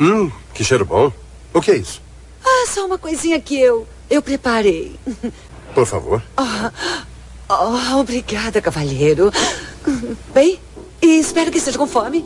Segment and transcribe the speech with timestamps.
[0.00, 1.12] Hum, que cheiro bom.
[1.52, 2.00] O que é isso?
[2.44, 3.86] Ah, só uma coisinha que eu.
[4.08, 4.96] eu preparei.
[5.74, 6.22] Por favor.
[7.48, 9.30] Oh, obrigada, cavalheiro.
[10.32, 10.58] Bem,
[11.02, 12.24] e espero que esteja com fome,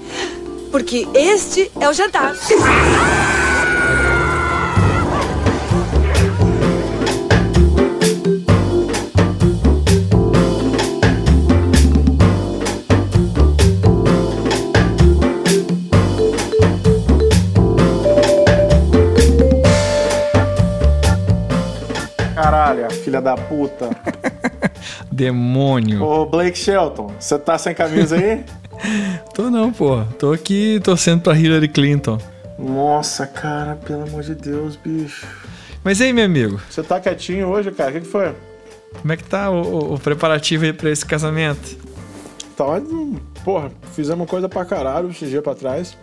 [0.71, 2.35] porque este é o jantar.
[22.65, 23.91] Caralho, filha da puta.
[25.11, 26.03] Demônio.
[26.03, 28.45] Ô, Blake Shelton, você tá sem camisa aí?
[29.35, 30.03] Tô não, pô.
[30.19, 32.19] Tô aqui torcendo pra Hillary Clinton.
[32.59, 35.27] Nossa, cara, pelo amor de Deus, bicho.
[35.83, 36.61] Mas aí, meu amigo?
[36.71, 37.91] Você tá quietinho hoje, cara?
[37.91, 38.33] O que, que foi?
[39.01, 41.77] Como é que tá o, o- preparativo aí pra esse casamento?
[42.57, 42.65] Tá,
[43.45, 45.97] porra, fizemos coisa pra caralho esse dia pra trás.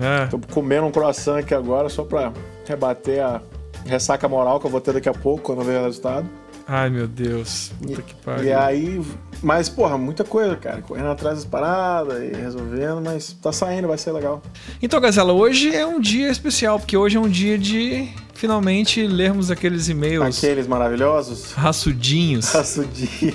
[0.00, 0.26] É.
[0.26, 2.32] Tô comendo um croissant aqui agora só pra
[2.66, 3.40] rebater a
[3.88, 6.28] ressaca moral que eu vou ter daqui a pouco quando eu ver o resultado.
[6.70, 7.72] Ai, meu Deus.
[7.80, 8.44] Puta que pariu.
[8.44, 9.00] E aí,
[9.42, 10.82] mas, porra, muita coisa, cara.
[10.82, 14.42] Correndo atrás das paradas e resolvendo, mas tá saindo, vai ser legal.
[14.82, 19.50] Então, Gazela, hoje é um dia especial, porque hoje é um dia de finalmente lermos
[19.50, 21.52] aqueles e-mails Aqueles maravilhosos.
[21.52, 22.52] raçudinhos.
[22.52, 23.34] Raçudinho.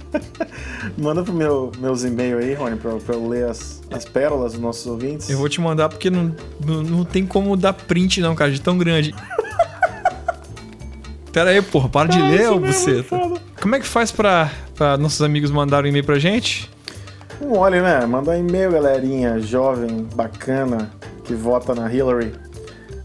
[0.96, 4.60] Manda pro meu, meus e-mails aí, Rony, pra, pra eu ler as, as pérolas dos
[4.60, 5.28] nossos ouvintes.
[5.28, 8.60] Eu vou te mandar porque não, não, não tem como dar print, não, cara, de
[8.60, 9.14] tão grande.
[11.32, 13.16] Pera aí, porra, para de ler, ô buceta.
[13.60, 16.68] Como é que faz pra, pra nossos amigos mandarem um e-mail pra gente?
[17.40, 18.04] Um olha, né?
[18.04, 20.90] Manda um e-mail, galerinha jovem, bacana,
[21.24, 22.32] que vota na Hillary.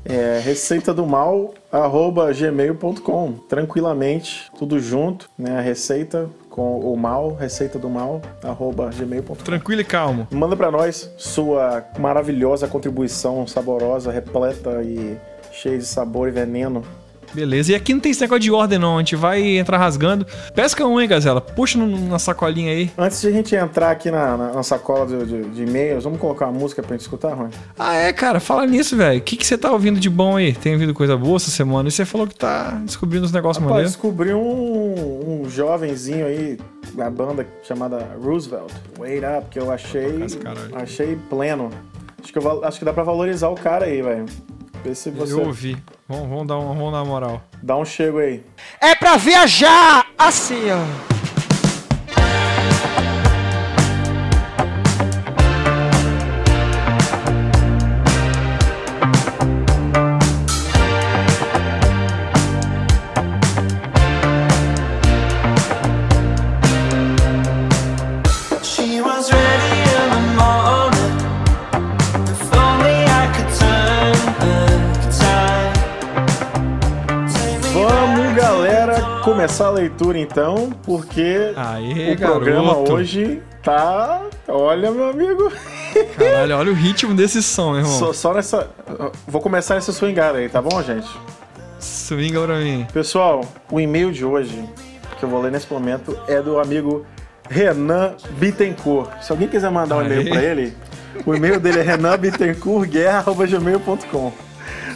[0.03, 3.33] É receita do mal, arroba gmail.com.
[3.47, 5.57] Tranquilamente, tudo junto, né?
[5.57, 9.35] A receita com o mal, receita do mal, arroba gmail.com.
[9.35, 10.27] Tranquilo e calmo.
[10.31, 15.17] Manda pra nós sua maravilhosa contribuição, saborosa, repleta e
[15.51, 16.83] cheia de sabor e veneno.
[17.33, 17.71] Beleza.
[17.71, 18.95] E aqui não tem esse negócio de ordem, não.
[18.95, 20.25] A gente vai entrar rasgando.
[20.53, 21.41] Pesca um, hein, Gazela?
[21.41, 22.91] Puxa no- na sacolinha aí.
[22.97, 26.19] Antes de a gente entrar aqui na, na- na sacola de, de- de e-mails, vamos
[26.19, 27.51] colocar uma música pra gente escutar, Rony?
[27.77, 28.39] Ah, é, cara.
[28.39, 29.19] Fala nisso, velho.
[29.19, 30.53] O que, que você tá ouvindo de bom aí?
[30.53, 31.89] Tem ouvido coisa boa essa semana?
[31.89, 33.91] E você falou que tá descobrindo uns negócios Rapaz, maneiros.
[33.93, 36.57] descobri um, um jovenzinho aí
[36.93, 38.71] da banda chamada Roosevelt.
[38.99, 40.25] Wait Up, que eu achei.
[40.41, 40.75] Caralho.
[40.75, 41.69] Achei pleno.
[42.23, 44.25] Acho que, eu acho que dá pra valorizar o cara aí, velho.
[44.85, 45.75] Vê se você Eu ouvi.
[46.07, 47.43] Vamos, vamos, dar um, vamos dar uma moral.
[47.63, 48.43] dá um chego aí.
[48.79, 51.14] É pra viajar assim, ó.
[79.55, 82.91] Começar a leitura então, porque Aê, o programa garoto.
[82.93, 84.21] hoje tá.
[84.49, 85.49] Olha, meu amigo.
[86.17, 87.97] Caralho, olha o ritmo desse som, irmão.
[87.97, 88.69] Só, só nessa.
[89.25, 91.07] Vou começar essa swingada aí, tá bom, gente?
[91.79, 92.85] Swinga pra mim.
[92.91, 94.61] Pessoal, o e-mail de hoje
[95.17, 97.05] que eu vou ler nesse momento é do amigo
[97.49, 99.21] Renan Bittencourt.
[99.21, 100.73] Se alguém quiser mandar um e-mail pra ele,
[101.25, 104.33] o e-mail dele é renanbittencourtguerra.gmail.com.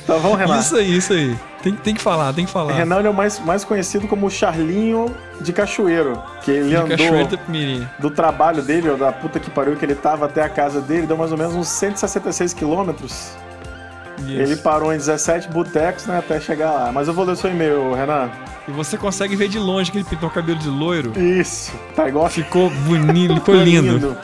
[0.09, 0.59] Tá bom, Renan?
[0.59, 1.35] Isso aí, isso aí.
[1.61, 2.73] Tem, tem que falar, tem que falar.
[2.73, 7.27] Renan é o mais, mais conhecido como o Charlinho de Cachoeiro, que ele de andou
[7.99, 11.05] do trabalho dele, ou da puta que pariu que ele tava até a casa dele,
[11.05, 13.33] deu mais ou menos uns 166 quilômetros.
[14.27, 16.91] Ele parou em 17 botecos, né, até chegar lá.
[16.91, 18.29] Mas eu vou ler seu e-mail, Renan.
[18.67, 21.13] E você consegue ver de longe que ele pintou o cabelo de loiro.
[21.19, 24.17] Isso, tá igual Ficou bonito, ficou lindo.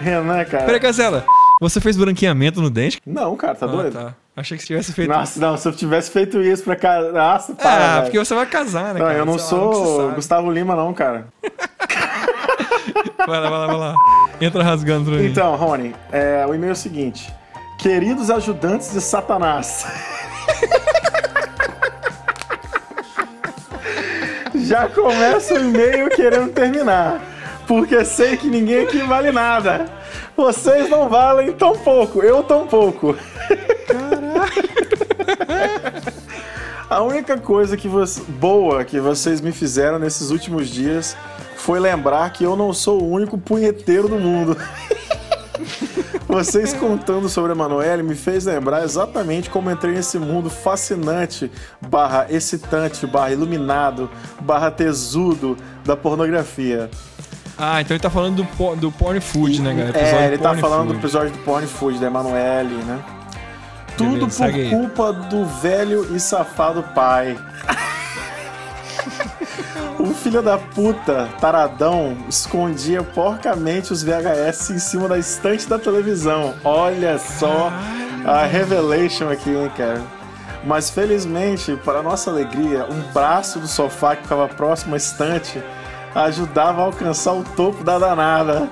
[0.00, 0.64] Renan, cara.
[0.64, 1.24] Peraí, Gazela,
[1.60, 3.00] você fez branqueamento no dente?
[3.04, 3.92] Não, cara, tá Ah, doido?
[3.92, 4.14] tá.
[4.36, 5.08] Achei que você tivesse feito.
[5.08, 7.10] Nossa, não, se eu tivesse feito isso pra casa.
[7.10, 7.70] Nossa, para.
[7.70, 8.02] ah, velho.
[8.04, 9.18] porque você vai casar, né, Não, cara?
[9.18, 10.14] eu não Sei lá, sou sabe.
[10.16, 11.26] Gustavo Lima, não, cara.
[13.26, 13.94] Vai lá, vai lá, vai lá.
[14.40, 15.26] Entra rasgando pra mim.
[15.26, 17.32] Então, Rony, é, o e-mail é o seguinte:
[17.78, 19.84] Queridos ajudantes de Satanás.
[24.54, 27.20] Já começa o e-mail querendo terminar.
[27.66, 29.86] Porque sei que ninguém aqui vale nada.
[30.36, 33.16] Vocês não valem tão pouco, eu tão pouco.
[36.88, 41.16] A única coisa que você- boa que vocês me fizeram nesses últimos dias
[41.56, 44.56] foi lembrar que eu não sou o único punheteiro do mundo.
[46.28, 51.50] Vocês contando sobre a Manoel me fez lembrar exatamente como entrei nesse mundo fascinante,
[51.80, 54.10] barra excitante, barra iluminado,
[54.40, 56.90] barra tesudo da pornografia.
[57.56, 59.70] Ah, então ele tá falando do, do porn food, né?
[59.88, 60.98] Episódio É, ele tá falando do food.
[60.98, 62.98] episódio do Porn Food da Emanuele, né?
[63.96, 67.38] Tudo Beleza, por culpa do velho e safado pai.
[69.98, 76.54] O filho da puta, taradão, escondia porcamente os VHS em cima da estante da televisão.
[76.64, 77.72] Olha só
[78.24, 80.02] a revelation aqui, hein, cara.
[80.64, 85.62] Mas felizmente, para nossa alegria, um braço do sofá que ficava próximo à estante
[86.14, 88.68] ajudava a alcançar o topo da danada.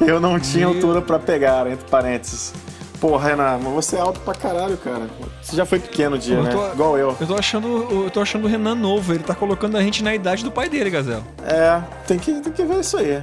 [0.00, 2.52] Eu não tinha Meu- altura para pegar, entre parênteses.
[3.00, 5.02] Porra, Renan, mas você é alto pra caralho, cara.
[5.42, 6.50] Você já foi pequeno o dia, Eu né?
[6.50, 7.16] tô- Igual eu.
[7.20, 9.12] Eu tô achando, eu tô achando o Renan novo.
[9.12, 11.22] Ele tá colocando a gente na idade do pai dele, Gazela.
[11.44, 13.22] É, tem que, tem que ver isso aí.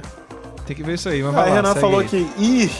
[0.66, 1.22] Tem que ver isso aí.
[1.22, 2.06] Mas Aí vai lá, Renan falou aí.
[2.08, 2.70] que, ih,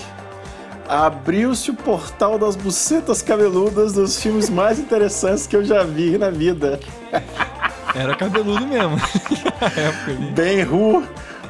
[0.89, 6.31] abriu-se o portal das bucetas cabeludas dos filmes mais interessantes que eu já vi na
[6.31, 6.79] vida.
[7.95, 8.97] Era cabeludo mesmo.
[9.61, 10.31] Na época ali.
[10.33, 11.05] Ben Hur,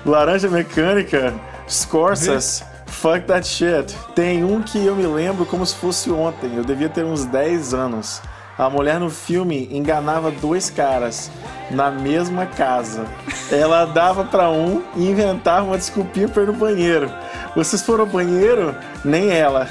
[0.04, 1.32] Laranja Mecânica,
[1.66, 2.62] Scorsese,
[3.04, 3.94] Fuck That Shit.
[4.14, 7.74] Tem um que eu me lembro como se fosse ontem, eu devia ter uns 10
[7.74, 8.22] anos.
[8.56, 11.30] A mulher no filme enganava dois caras
[11.70, 13.04] na mesma casa.
[13.52, 17.12] Ela dava pra um e inventava uma desculpinha pra ir no banheiro.
[17.54, 18.74] Vocês foram ao banheiro?
[19.04, 19.68] Nem ela.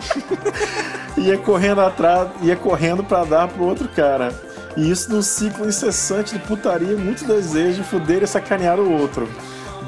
[1.16, 4.34] ia correndo atrás, ia correndo pra dar pro outro cara.
[4.76, 9.26] E isso num ciclo incessante de putaria, muito desejo de fuder e sacanear o outro.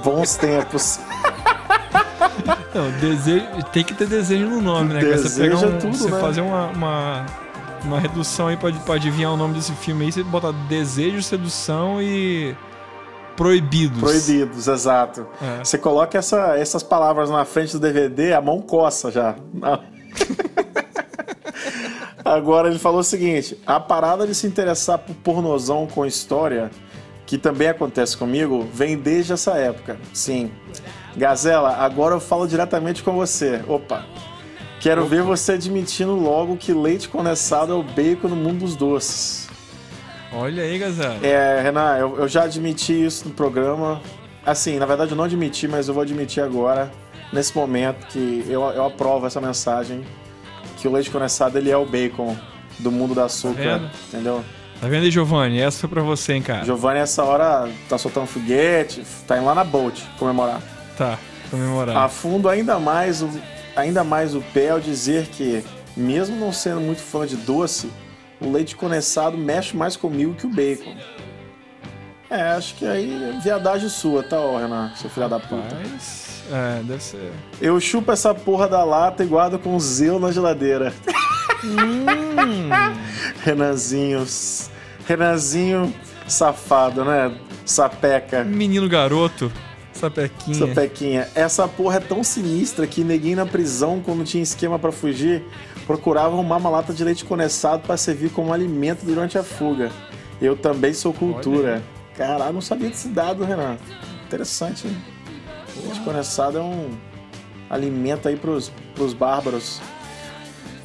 [0.02, 0.98] Bons tempos.
[2.78, 5.00] Não, desejo, tem que ter desejo no nome, né?
[5.00, 5.18] cara?
[5.18, 6.20] Você, um, tudo, você né?
[6.20, 7.26] fazer uma, uma,
[7.84, 12.00] uma redução aí pra, pra adivinhar o nome desse filme aí, você bota desejo, sedução
[12.00, 12.54] e
[13.36, 13.98] proibidos.
[14.00, 15.26] Proibidos, exato.
[15.42, 15.64] É.
[15.64, 19.34] Você coloca essa- essas palavras na frente do DVD, a mão coça já.
[22.24, 26.70] Agora ele falou o seguinte: a parada de se interessar por pornozão com história,
[27.26, 29.96] que também acontece comigo, vem desde essa época.
[30.12, 30.50] Sim.
[31.18, 33.62] Gazela, agora eu falo diretamente com você.
[33.66, 34.04] Opa.
[34.80, 39.48] Quero ver você admitindo logo que leite condensado é o bacon no mundo dos doces.
[40.32, 41.18] Olha aí, Gazela.
[41.20, 44.00] É, Renan, eu, eu já admiti isso no programa.
[44.46, 46.90] Assim, na verdade eu não admiti, mas eu vou admitir agora,
[47.32, 50.04] nesse momento, que eu, eu aprovo essa mensagem,
[50.76, 52.36] que o leite condensado ele é o bacon
[52.78, 53.90] do mundo do açúcar, vendo?
[54.08, 54.44] entendeu?
[54.80, 55.60] Tá vendo aí, Giovanni?
[55.60, 56.64] Essa foi pra você, hein, cara?
[56.64, 60.62] Giovanni, essa hora, tá soltando foguete, tá indo lá na Bolt comemorar.
[60.98, 61.16] Tá,
[61.48, 61.96] comemorar.
[61.96, 63.30] Afundo ainda mais, o,
[63.76, 65.64] ainda mais o pé ao dizer que,
[65.96, 67.88] mesmo não sendo muito fã de doce,
[68.40, 70.96] o leite condensado mexe mais comigo que o bacon.
[72.28, 75.78] É, acho que aí é viadagem sua, tá, ó, Renan, seu filho da puta.
[75.90, 77.32] Mas, é, deve ser.
[77.60, 80.92] Eu chupo essa porra da lata e guardo com zelo na geladeira.
[83.44, 84.26] Renanzinho.
[85.06, 85.94] Renanzinho
[86.26, 87.34] safado, né?
[87.64, 88.44] Sapeca.
[88.44, 89.50] Menino garoto,
[89.98, 90.66] sapequinha.
[90.66, 91.28] Sapequinha.
[91.34, 95.42] Essa porra é tão sinistra que neguinho na prisão, quando tinha esquema pra fugir,
[95.86, 99.90] procurava arrumar uma lata de leite condensado pra servir como alimento durante a fuga.
[100.40, 101.82] Eu também sou cultura.
[102.16, 103.76] Caralho, não sabia desse dado, Renan.
[104.26, 104.96] Interessante, hein?
[105.82, 106.90] Leite condensado é um
[107.70, 109.80] alimento aí pros, pros bárbaros.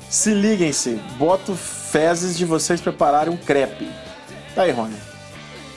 [0.09, 3.89] Se liguem-se, boto fezes de vocês prepararem um crepe.
[4.53, 5.12] Tá aí, Rony.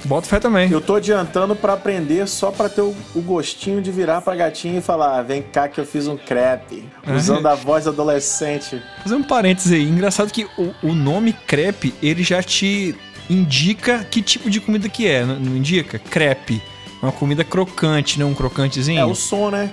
[0.05, 0.71] Bota fé também.
[0.71, 4.79] Eu tô adiantando pra aprender só pra ter o, o gostinho de virar pra gatinha
[4.79, 6.85] e falar: "Ah, vem cá que eu fiz um crepe.
[7.07, 8.81] Usando a voz adolescente.
[9.03, 9.83] fazer um parênteses aí.
[9.83, 12.95] Engraçado que o, o nome crepe, ele já te
[13.29, 15.25] indica que tipo de comida que é.
[15.25, 15.99] Não não indica?
[15.99, 16.63] Crepe.
[17.03, 18.25] Uma comida crocante, né?
[18.25, 19.01] Um crocantezinho.
[19.01, 19.71] É o som, né?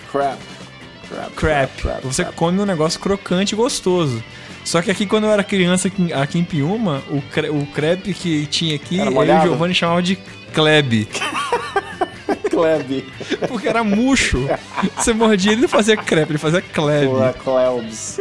[1.10, 1.31] Crap.
[1.36, 1.81] Crap.
[1.81, 2.01] crepe.
[2.07, 4.24] Você come um negócio crocante e gostoso.
[4.63, 8.13] Só que aqui, quando eu era criança, aqui, aqui em Piuma, o, cre- o crepe
[8.13, 10.15] que tinha aqui, eu e o Giovanni chamava de
[10.53, 11.07] kleb.
[12.50, 13.03] Kleb.
[13.48, 14.48] Porque era murcho.
[14.95, 17.07] Você mordia ele não fazia crepe, ele fazia kleb.
[17.10, 18.19] Pula Klebs.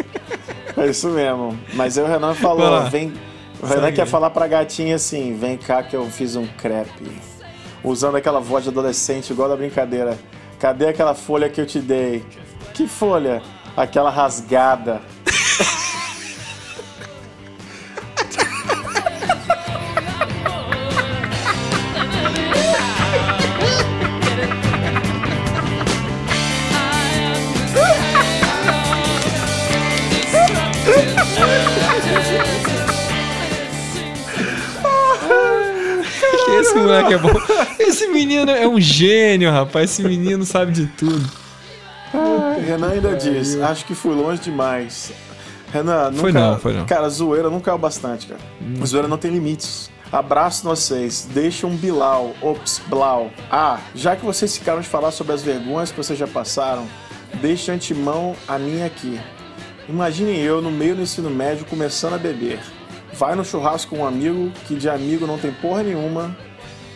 [0.76, 1.58] É isso mesmo.
[1.74, 2.80] Mas aí o Renan falou: lá.
[2.88, 3.12] vem.
[3.60, 4.08] O Renan quer aí.
[4.08, 7.10] falar pra gatinha assim: vem cá que eu fiz um crepe.
[7.84, 10.18] Usando aquela voz de adolescente igual da brincadeira.
[10.58, 12.24] Cadê aquela folha que eu te dei?
[12.74, 13.42] Que folha?
[13.76, 15.02] Aquela rasgada.
[36.58, 37.28] Esse moleque é bom.
[37.78, 39.90] Esse menino é um gênio, rapaz.
[39.90, 41.41] Esse menino sabe de tudo.
[42.64, 45.12] Renan ainda diz, acho que fui longe demais.
[45.72, 46.20] Renan, nunca.
[46.20, 46.86] Foi não, foi não.
[46.86, 48.40] Cara, zoeira nunca é o bastante, cara.
[48.84, 49.90] Zoeira não tem limites.
[50.12, 53.30] Abraço vocês, deixa um Bilal, ops, Blau.
[53.50, 56.86] Ah, já que vocês ficaram de falar sobre as vergonhas que vocês já passaram,
[57.40, 59.18] deixa de antemão a minha aqui.
[59.88, 62.60] Imagine eu no meio do ensino médio começando a beber.
[63.14, 66.36] Vai no churrasco com um amigo que de amigo não tem porra nenhuma,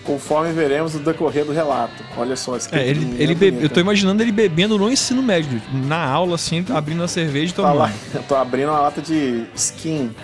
[0.07, 2.03] conforme veremos no decorrer do relato.
[2.17, 5.61] Olha só, esse É, ele, ele bebe, eu tô imaginando ele bebendo no ensino médio,
[5.73, 7.79] na aula, assim, abrindo a cerveja e Tá tomando.
[7.79, 10.15] lá, eu tô abrindo uma lata de skin.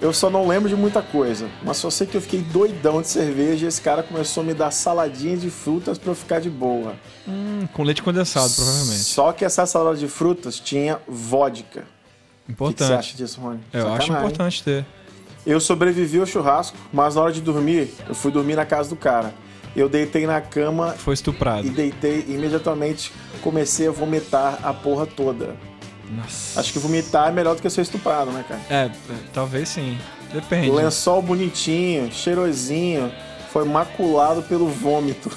[0.00, 3.08] Eu só não lembro de muita coisa, mas só sei que eu fiquei doidão de
[3.08, 6.48] cerveja e esse cara começou a me dar saladinha de frutas pra eu ficar de
[6.48, 6.94] boa.
[7.28, 9.00] Hum, com leite condensado, provavelmente.
[9.00, 11.80] Só que essa salada de frutas tinha vodka.
[11.80, 12.92] O que, que você Importante.
[12.94, 13.60] acha disso, Rony?
[13.72, 14.16] É, eu acho Sacanagem.
[14.16, 14.86] importante ter.
[15.46, 18.96] Eu sobrevivi ao churrasco, mas na hora de dormir, eu fui dormir na casa do
[18.96, 19.34] cara.
[19.74, 21.66] Eu deitei na cama Foi estuprado.
[21.66, 25.56] e deitei e imediatamente comecei a vomitar a porra toda.
[26.10, 26.58] Nossa.
[26.58, 28.60] Acho que vomitar é melhor do que ser estuprado, né, cara?
[28.68, 28.90] É, é,
[29.32, 29.96] talvez sim.
[30.32, 30.68] Depende.
[30.70, 33.12] O lençol bonitinho, cheirosinho,
[33.52, 35.30] foi maculado pelo vômito.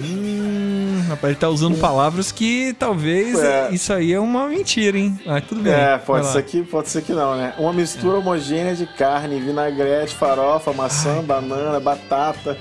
[0.00, 0.77] Hum,
[1.08, 3.68] rapaz, ele tá usando palavras que talvez É.
[3.72, 5.18] isso aí é uma mentira, hein?
[5.26, 5.72] Ah, tudo bem.
[5.72, 7.54] É, pode ser que pode ser que não, né?
[7.58, 12.56] Uma mistura homogênea de carne, vinagrete, farofa, maçã, banana, batata,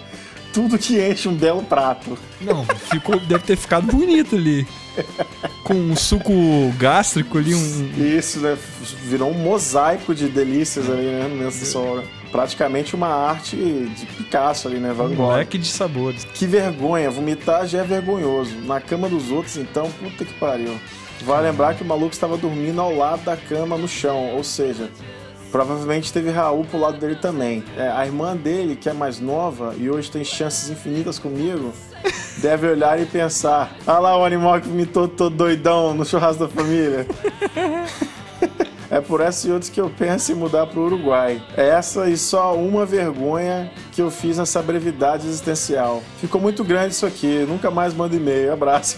[0.54, 2.18] tudo que enche um belo prato.
[2.42, 4.68] Não, ficou, deve ter ficado bonito ali.
[5.64, 6.34] Com um suco
[6.78, 7.92] gástrico ali, um.
[7.98, 8.58] Isso, né?
[9.04, 11.28] Virou um mosaico de delícias ali, né?
[11.28, 12.04] No lençol.
[12.32, 14.92] Praticamente uma arte de Picasso ali, né?
[14.94, 15.32] Van Um Gogh.
[15.34, 16.24] leque de sabores.
[16.26, 18.56] Que vergonha, vomitar já é vergonhoso.
[18.66, 20.78] Na cama dos outros, então, puta que pariu.
[21.24, 24.90] Vai lembrar que o maluco estava dormindo ao lado da cama no chão, ou seja,
[25.52, 27.64] provavelmente teve Raul pro lado dele também.
[27.76, 31.74] É, a irmã dele, que é mais nova e hoje tem chances infinitas comigo,
[32.38, 36.50] deve olhar e pensar: ah lá o animal que vomitou todo doidão no churrasco da
[36.50, 37.08] família.
[38.90, 41.42] É por essas e outras que eu penso em mudar pro Uruguai.
[41.58, 46.02] É essa e só uma vergonha que eu fiz nessa brevidade existencial.
[46.22, 47.46] Ficou muito grande isso aqui.
[47.48, 48.54] Nunca mais mando e-mail.
[48.54, 48.98] Abraço.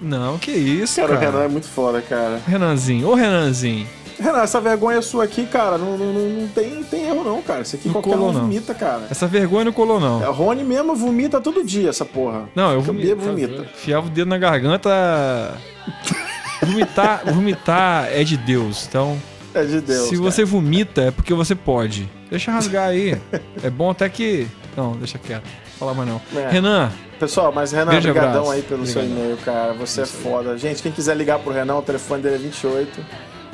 [0.00, 1.28] Não, que isso, Cara, cara.
[1.28, 2.40] o Renan é muito foda, cara.
[2.46, 3.08] Renanzinho.
[3.08, 3.86] Ô, Renanzinho.
[4.18, 7.62] Renan, essa vergonha sua aqui, cara, não, não, não- não tem, tem erro não, cara.
[7.62, 8.40] Isso aqui Não qualquer colou, um não.
[8.42, 9.02] vomita, cara.
[9.10, 10.22] Essa vergonha não colou, não.
[10.22, 12.48] É, O Rony mesmo vomita todo dia, essa porra.
[12.54, 13.06] Não, eu Eu vomito.
[13.08, 13.64] bebo, vomita.
[13.74, 14.88] Fiava o dedo na garganta.
[16.62, 18.86] Vomitar, vomitar é de Deus.
[18.88, 19.18] Então,
[19.54, 20.08] É de Deus.
[20.08, 20.22] se cara.
[20.22, 22.08] você vomita, é porque você pode.
[22.30, 23.20] Deixa rasgar aí.
[23.62, 24.46] É bom até que.
[24.76, 25.48] Não, deixa quieto.
[25.78, 26.20] Fala mais não.
[26.36, 26.48] É.
[26.50, 29.74] Renan, Pessoal, mas Renan, obrigadão aí pelo seu e-mail, cara.
[29.74, 30.56] Você é foda.
[30.56, 33.04] Gente, quem quiser ligar pro Renan, o telefone dele é 28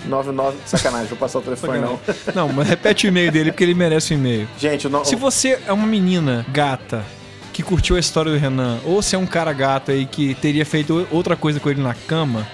[0.04, 0.56] 99.
[0.64, 1.98] Sacanagem, vou passar o telefone não.
[2.32, 4.48] não, mas repete o e-mail dele porque ele merece o e-mail.
[4.56, 5.04] Gente, o no...
[5.04, 7.04] Se você é uma menina gata
[7.52, 10.64] que curtiu a história do Renan, ou se é um cara gato aí que teria
[10.64, 12.46] feito outra coisa com ele na cama,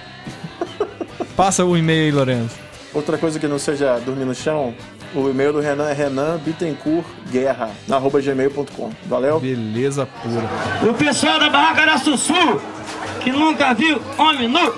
[1.35, 2.55] passa o e-mail aí, Lorenzo.
[2.93, 4.73] outra coisa que não seja dormir no chão,
[5.15, 8.91] o e-mail do Renan é Renan Bittencourt Guerra, arroba gmail.com.
[9.05, 9.39] Valeu?
[9.39, 10.49] Beleza pura.
[10.83, 12.61] E o pessoal da Barraca da Sussu,
[13.21, 14.73] que nunca viu homem nu.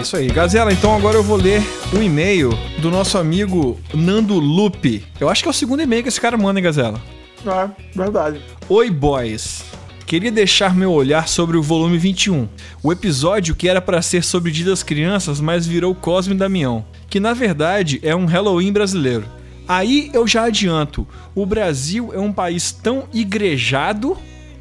[0.00, 0.28] Isso aí.
[0.28, 1.60] Gazela, então agora eu vou ler
[1.92, 5.04] o e-mail do nosso amigo Nando Lupe.
[5.20, 6.98] Eu acho que é o segundo e-mail que esse cara manda, hein, Gazela?
[7.46, 8.40] Ah, verdade.
[8.68, 9.64] Oi, boys.
[10.06, 12.48] Queria deixar meu olhar sobre o volume 21,
[12.82, 17.20] o episódio que era para ser sobre Dia das Crianças, mas virou Cosme Damião, que
[17.20, 19.26] na verdade é um Halloween brasileiro.
[19.68, 24.16] Aí eu já adianto, o Brasil é um país tão igrejado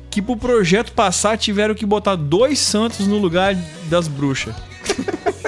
[0.10, 3.56] que pro projeto passar tiveram que botar dois santos no lugar
[3.90, 4.54] das bruxas.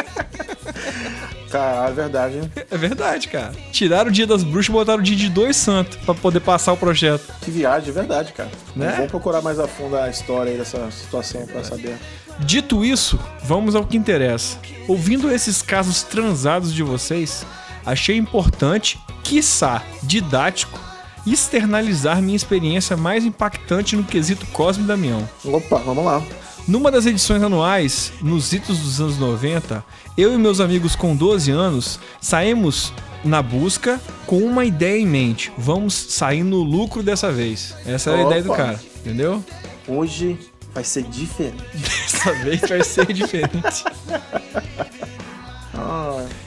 [1.50, 2.52] Caralho, é verdade, hein?
[2.70, 3.54] É verdade, cara.
[3.72, 6.74] Tiraram o dia das bruxas e botaram o dia de dois santos pra poder passar
[6.74, 7.34] o projeto.
[7.42, 8.52] Que viagem, de verdade, cara.
[8.76, 8.94] Né?
[8.96, 11.98] Vamos procurar mais a fundo a história aí dessa situação pra saber.
[12.40, 14.58] Dito isso, vamos ao que interessa.
[14.88, 17.46] Ouvindo esses casos transados de vocês,
[17.86, 20.80] achei importante, quiçá didático,
[21.28, 25.28] externalizar minha experiência mais impactante no quesito Cosme Damião.
[25.44, 26.24] Opa, vamos lá.
[26.70, 29.84] Numa das edições anuais, nos itos dos anos 90,
[30.16, 32.94] eu e meus amigos com 12 anos saímos
[33.26, 35.52] na busca com uma ideia em mente.
[35.58, 37.76] Vamos sair no lucro dessa vez.
[37.88, 38.30] Essa era a Opa.
[38.30, 39.44] ideia do cara, entendeu?
[39.88, 40.38] Hoje
[40.72, 41.64] vai ser diferente.
[41.74, 43.84] Dessa vez vai ser diferente.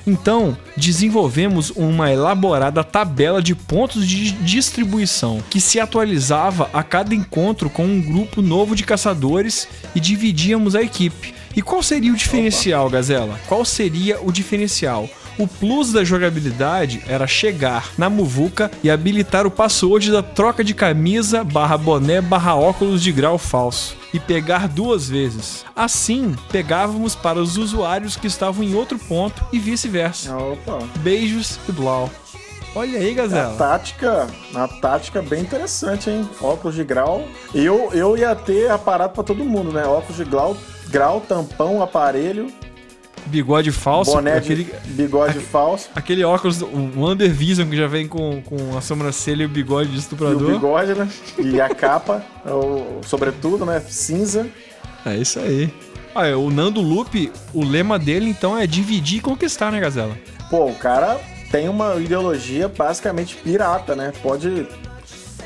[0.07, 7.71] Então, desenvolvemos uma elaborada tabela de pontos de distribuição que se atualizava a cada encontro
[7.71, 11.35] com um grupo novo de caçadores e dividíamos a equipe.
[11.55, 13.39] E qual seria o diferencial, Gazela?
[13.47, 15.09] Qual seria o diferencial?
[15.39, 20.75] O plus da jogabilidade era chegar na muvuca e habilitar o password da troca de
[20.75, 25.65] camisa barra boné barra óculos de grau falso e pegar duas vezes.
[25.75, 30.37] Assim, pegávamos para os usuários que estavam em outro ponto e vice-versa.
[30.37, 30.79] opa.
[30.99, 32.11] Beijos e blau.
[32.75, 33.55] Olha aí, A Gazela.
[33.57, 36.27] tática, uma tática bem interessante, hein?
[36.41, 37.27] Óculos de grau.
[37.55, 39.85] Eu, eu ia ter aparato pra todo mundo, né?
[39.85, 40.57] Óculos de grau,
[40.89, 42.47] grau, tampão, aparelho,
[43.27, 44.13] Bigode falso.
[44.13, 48.81] boné aquele, de bigode falso aquele óculos, o Undervision que já vem com, com a
[48.81, 50.53] sobrancelha e o bigode de e o estuprador.
[50.53, 51.09] bigode, né?
[51.39, 53.81] E a capa, o, sobretudo, né?
[53.89, 54.47] Cinza.
[55.05, 55.73] É isso aí.
[56.15, 60.17] Ah, é, o Nando Lupe, o lema dele então é dividir e conquistar, né, Gazela?
[60.51, 61.19] Pô, o cara
[61.51, 64.13] tem uma ideologia basicamente pirata, né?
[64.23, 64.67] Pode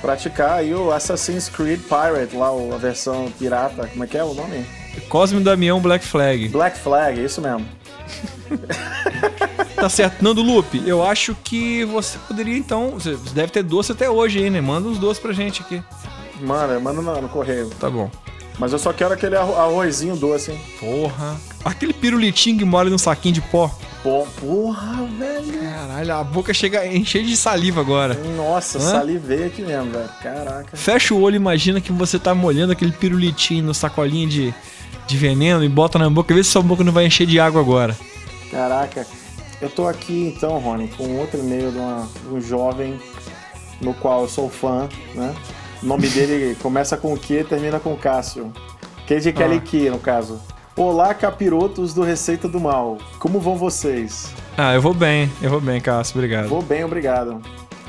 [0.01, 3.87] praticar aí o Assassin's Creed Pirate, lá a versão pirata.
[3.87, 4.65] Como é que é o nome?
[5.03, 6.49] Cosme Damião Black Flag.
[6.49, 7.67] Black Flag, é isso mesmo.
[9.77, 10.23] Tá certo.
[10.23, 12.93] Nando Lupe, eu acho que você poderia então.
[12.93, 14.61] Você deve ter doce até hoje aí, né?
[14.61, 15.83] Manda uns doces pra gente aqui.
[16.41, 17.69] Mano, manda no, no correio.
[17.79, 18.11] Tá bom.
[18.59, 20.61] Mas eu só quero aquele arro- arrozinho doce, hein?
[20.81, 21.37] Porra.
[21.63, 23.71] Aquele pirulitinho que mora num saquinho de pó.
[24.03, 25.61] Pô, porra, velho.
[25.61, 28.15] Caralho, a boca chega a encher de saliva agora.
[28.35, 28.81] Nossa, Hã?
[28.81, 30.09] salivei aqui mesmo, velho.
[30.23, 30.75] Caraca.
[30.75, 34.55] Fecha o olho e imagina que você tá molhando aquele pirulitinho no sacolinho de,
[35.07, 36.35] de veneno e bota na boca.
[36.35, 37.97] Vê se sua boca não vai encher de água agora.
[38.51, 39.07] Caraca.
[39.61, 43.01] Eu tô aqui então, Rony, com outro e-mail de, uma- de um jovem
[43.81, 45.35] no qual eu sou fã, né?
[45.83, 48.53] O nome dele começa com Q e termina com Cássio.
[49.07, 50.41] Q de Kelly Key, no caso.
[50.77, 52.99] Olá, capirotos do Receita do Mal.
[53.19, 54.31] Como vão vocês?
[54.59, 56.49] Ah, eu vou bem, eu vou bem, Cássio, obrigado.
[56.49, 57.41] Vou bem, obrigado.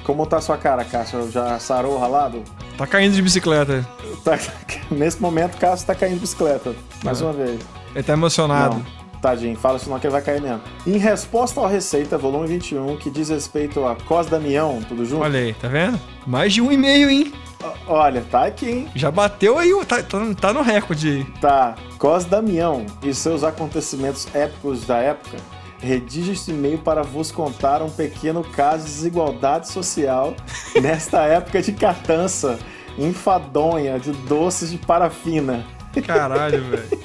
[0.08, 1.30] Como tá sua cara, Cássio?
[1.30, 2.42] Já sarou o ralado?
[2.78, 3.86] Tá caindo de bicicleta.
[4.24, 4.40] Tá-
[4.90, 6.74] Nesse momento, Cássio tá caindo de bicicleta.
[7.04, 7.60] Mais uma vez.
[7.94, 8.76] Ele tá emocionado.
[8.76, 10.62] Não, tadinho, fala senão que ele vai cair mesmo.
[10.86, 15.24] Em resposta ao Receita, volume 21, que diz respeito a Cos Damião, tudo junto?
[15.24, 16.00] Olha aí, tá vendo?
[16.26, 17.34] Mais de um e meio, hein?
[17.86, 18.88] Olha, tá aqui, hein?
[18.96, 21.24] Já bateu aí, tá, tá, tá no recorde aí.
[21.42, 21.76] Tá.
[21.98, 25.36] Cos Damião e seus acontecimentos épicos da época.
[25.80, 30.36] Redige este e-mail para vos contar um pequeno caso de desigualdade social
[30.82, 32.58] nesta época de catança,
[32.98, 35.66] enfadonha, de doces de parafina.
[36.06, 37.00] Caralho, velho.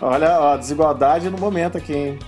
[0.00, 2.18] Olha, ó, desigualdade no momento aqui, hein?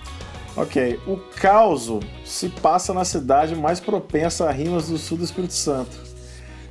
[0.56, 1.00] Ok.
[1.06, 1.90] O caos
[2.24, 5.96] se passa na cidade mais propensa a rimas do sul do Espírito Santo.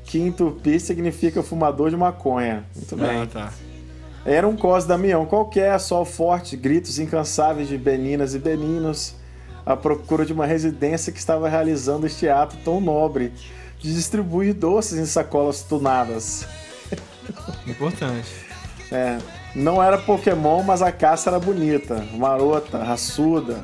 [0.05, 2.65] Que em tupi significa fumador de maconha.
[2.75, 3.21] Muito bem.
[3.21, 3.53] Ah, tá.
[4.25, 9.15] Era um cos Damião qualquer, sol forte, gritos incansáveis de beninas e beninos,
[9.65, 13.33] à procura de uma residência que estava realizando este ato tão nobre
[13.79, 16.47] de distribuir doces em sacolas tunadas.
[17.67, 18.29] Importante.
[18.91, 19.17] É,
[19.53, 23.61] não era Pokémon, mas a caça era bonita, marota, raçuda.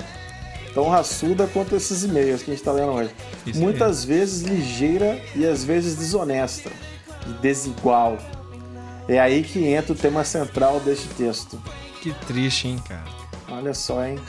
[0.73, 3.11] Tão raçuda quanto esses e-mails que a gente tá lendo hoje.
[3.45, 6.69] Isso Muitas vezes ligeira e às vezes desonesta
[7.27, 8.17] e desigual.
[9.09, 11.59] É aí que entra o tema central deste texto.
[11.99, 13.03] Que triste, hein, cara.
[13.49, 14.19] Olha só, hein?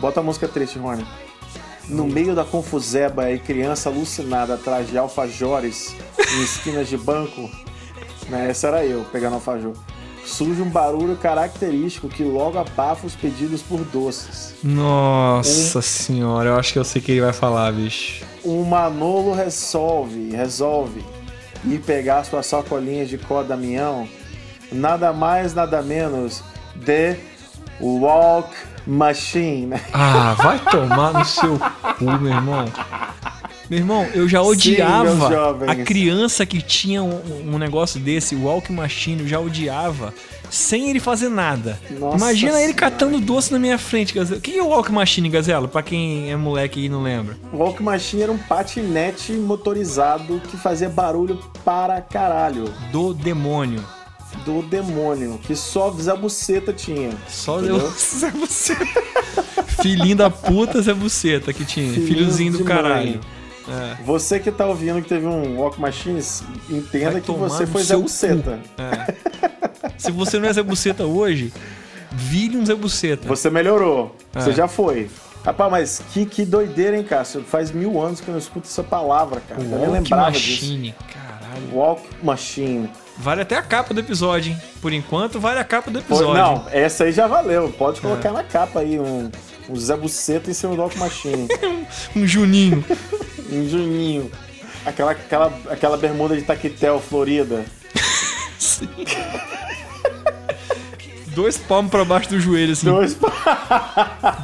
[0.00, 1.04] Bota a música triste, Rony.
[1.88, 7.50] No meio da confuseba e criança alucinada atrás de alfajores em esquinas de banco,
[8.30, 8.48] né?
[8.48, 9.72] Essa era eu, pegando alfajor.
[10.24, 14.54] Surge um barulho característico que logo abafa os pedidos por doces.
[14.62, 18.24] Nossa senhora, eu acho que eu sei o que ele vai falar, bicho.
[18.44, 21.02] O Manolo resolve, resolve
[21.64, 24.08] ir pegar suas sacolinhas de có Damião,
[24.70, 26.42] nada mais, nada menos
[26.74, 27.16] de
[27.80, 28.50] Walk
[28.86, 29.80] Machine, né?
[29.92, 31.58] Ah, vai tomar no seu
[31.98, 32.64] cu, meu irmão.
[33.68, 35.68] Meu irmão, eu já odiava jovens.
[35.68, 40.14] a criança que tinha um, um negócio desse, o Walk Machine, eu já odiava,
[40.50, 41.78] sem ele fazer nada.
[42.00, 42.74] Nossa Imagina ele Senhora.
[42.74, 44.38] catando doce na minha frente, Gazela.
[44.38, 45.68] O que é o Walk Machine, Gazela?
[45.68, 47.36] Pra quem é moleque e não lembra.
[47.52, 52.72] O Walk Machine era um patinete motorizado que fazia barulho para caralho.
[52.90, 53.84] Do demônio.
[54.44, 57.10] Do demônio, que só Zé Buceta tinha.
[57.28, 57.90] Só Entendeu?
[57.96, 59.02] Zé Buceta.
[59.82, 61.92] Filhinho da puta Zé Buceta que tinha.
[61.92, 63.10] Filhinho Filhozinho do caralho.
[63.12, 63.20] mãe.
[63.68, 64.02] É.
[64.04, 66.20] Você que tá ouvindo que teve um Walk Machine,
[66.70, 68.58] entenda Vai que você foi Zé Buceta.
[68.78, 69.14] É.
[69.98, 71.52] Se você não é Zé Buceta hoje,
[72.12, 73.26] vire um Zé Buceta.
[73.28, 74.16] Você melhorou.
[74.34, 74.40] É.
[74.40, 75.10] Você já foi.
[75.44, 77.42] Rapaz, mas que, que doideira, hein, Cássio?
[77.42, 79.60] Faz mil anos que eu não escuto essa palavra, cara.
[79.62, 80.64] Eu Walk lembrava disso.
[80.66, 80.94] Machine.
[81.12, 81.74] Caralho.
[81.74, 82.90] Walk Machine.
[83.16, 84.58] Vale até a capa do episódio, hein?
[84.80, 86.34] Por enquanto, vale a capa do episódio.
[86.34, 87.68] não, essa aí já valeu.
[87.76, 88.02] Pode É.
[88.02, 89.30] colocar na capa aí um,
[89.68, 91.48] um Zé Buceta em cima do Walk Machine.
[92.14, 92.84] Um Juninho.
[93.52, 94.30] um Juninho.
[94.84, 97.64] Aquela, aquela, aquela bermuda de taquetel florida.
[101.34, 102.86] Dois palmos pra baixo do joelho, assim.
[102.86, 103.16] Dois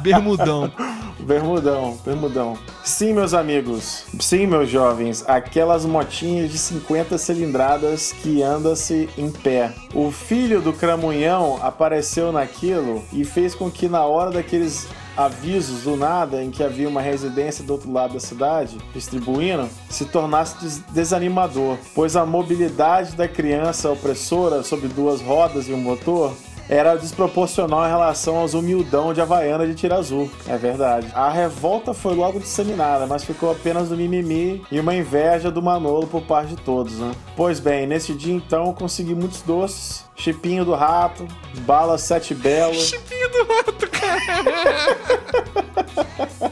[0.01, 0.71] Bermudão.
[1.19, 2.57] Bermudão, bermudão.
[2.83, 4.05] Sim, meus amigos.
[4.19, 5.23] Sim, meus jovens.
[5.27, 9.73] Aquelas motinhas de 50 cilindradas que anda-se em pé.
[9.93, 15.95] O filho do cramunhão apareceu naquilo e fez com que na hora daqueles avisos do
[15.95, 20.79] nada em que havia uma residência do outro lado da cidade distribuindo se tornasse des-
[20.91, 26.33] desanimador, pois a mobilidade da criança opressora sob duas rodas e um motor
[26.67, 30.29] era desproporcional em relação aos humildão de Havaiana de tira azul.
[30.47, 31.07] É verdade.
[31.13, 36.07] A revolta foi logo disseminada, mas ficou apenas no mimimi e uma inveja do Manolo
[36.07, 37.11] por parte de todos, né?
[37.35, 41.27] Pois bem, nesse dia então consegui muitos doces, chipinho do rato,
[41.59, 44.15] bala sete belo, Chipinho do rato, cara.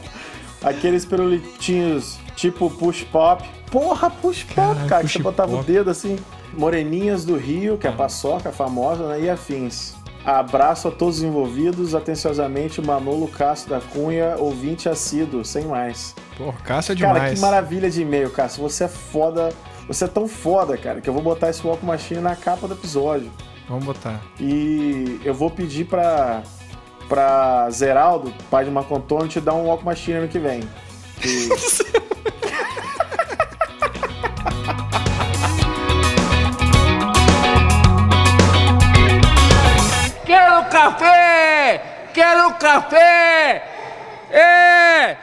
[0.62, 3.44] aqueles pirulitinhos tipo push pop.
[3.70, 5.66] Porra, push pop, Caralho, cara, que você push botava o pop.
[5.72, 6.16] dedo assim.
[6.52, 9.22] Moreninhas do Rio, que é a paçoca famosa, né?
[9.22, 9.94] E afins.
[10.24, 16.14] Abraço a todos os envolvidos, atenciosamente Manolo Castro da Cunha, ouvinte assíduo, sem mais.
[16.38, 17.34] Porra, Cássio é Cara, demais.
[17.34, 18.62] que maravilha de e-mail, Cássio.
[18.62, 19.50] Você é foda.
[19.86, 22.72] Você é tão foda, cara, que eu vou botar esse Walk Machine na capa do
[22.72, 23.30] episódio.
[23.68, 24.18] Vamos botar.
[24.40, 26.42] E eu vou pedir pra,
[27.08, 30.60] pra Zeraldo, pai de Marco Antônio, te dar um Walk Machine ano que vem.
[31.22, 31.48] E-
[40.74, 41.80] café!
[42.12, 43.62] Quero café!
[44.28, 45.16] É!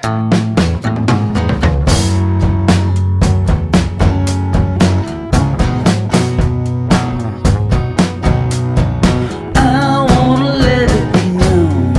[9.58, 11.92] I wanna let it be known.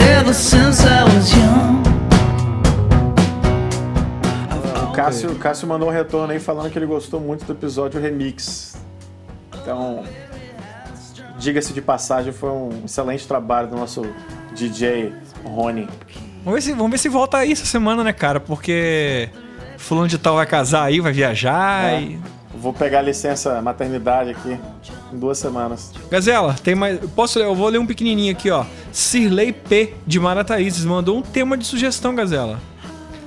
[0.00, 1.82] Ever since I was young,
[4.84, 8.00] O Cássio, o Cássio mandou um retorno aí falando que ele gostou muito do episódio
[8.00, 8.76] Remix.
[9.52, 10.04] Então,
[11.38, 14.06] diga-se de passagem, foi um excelente trabalho do nosso
[14.54, 15.12] DJ
[15.44, 15.88] Rony.
[16.44, 18.40] Vamos ver, se, vamos ver se volta aí essa semana, né, cara?
[18.40, 19.28] Porque
[19.76, 22.00] fulano de tal vai casar aí, vai viajar É.
[22.02, 22.20] e...
[22.60, 24.58] Vou pegar licença maternidade aqui
[25.12, 25.92] em duas semanas.
[26.10, 26.98] Gazela, tem mais...
[27.14, 27.44] Posso ler?
[27.44, 28.64] Eu vou ler um pequenininho aqui, ó.
[28.90, 32.58] Sirley P, de Marataízes, mandou um tema de sugestão, Gazela.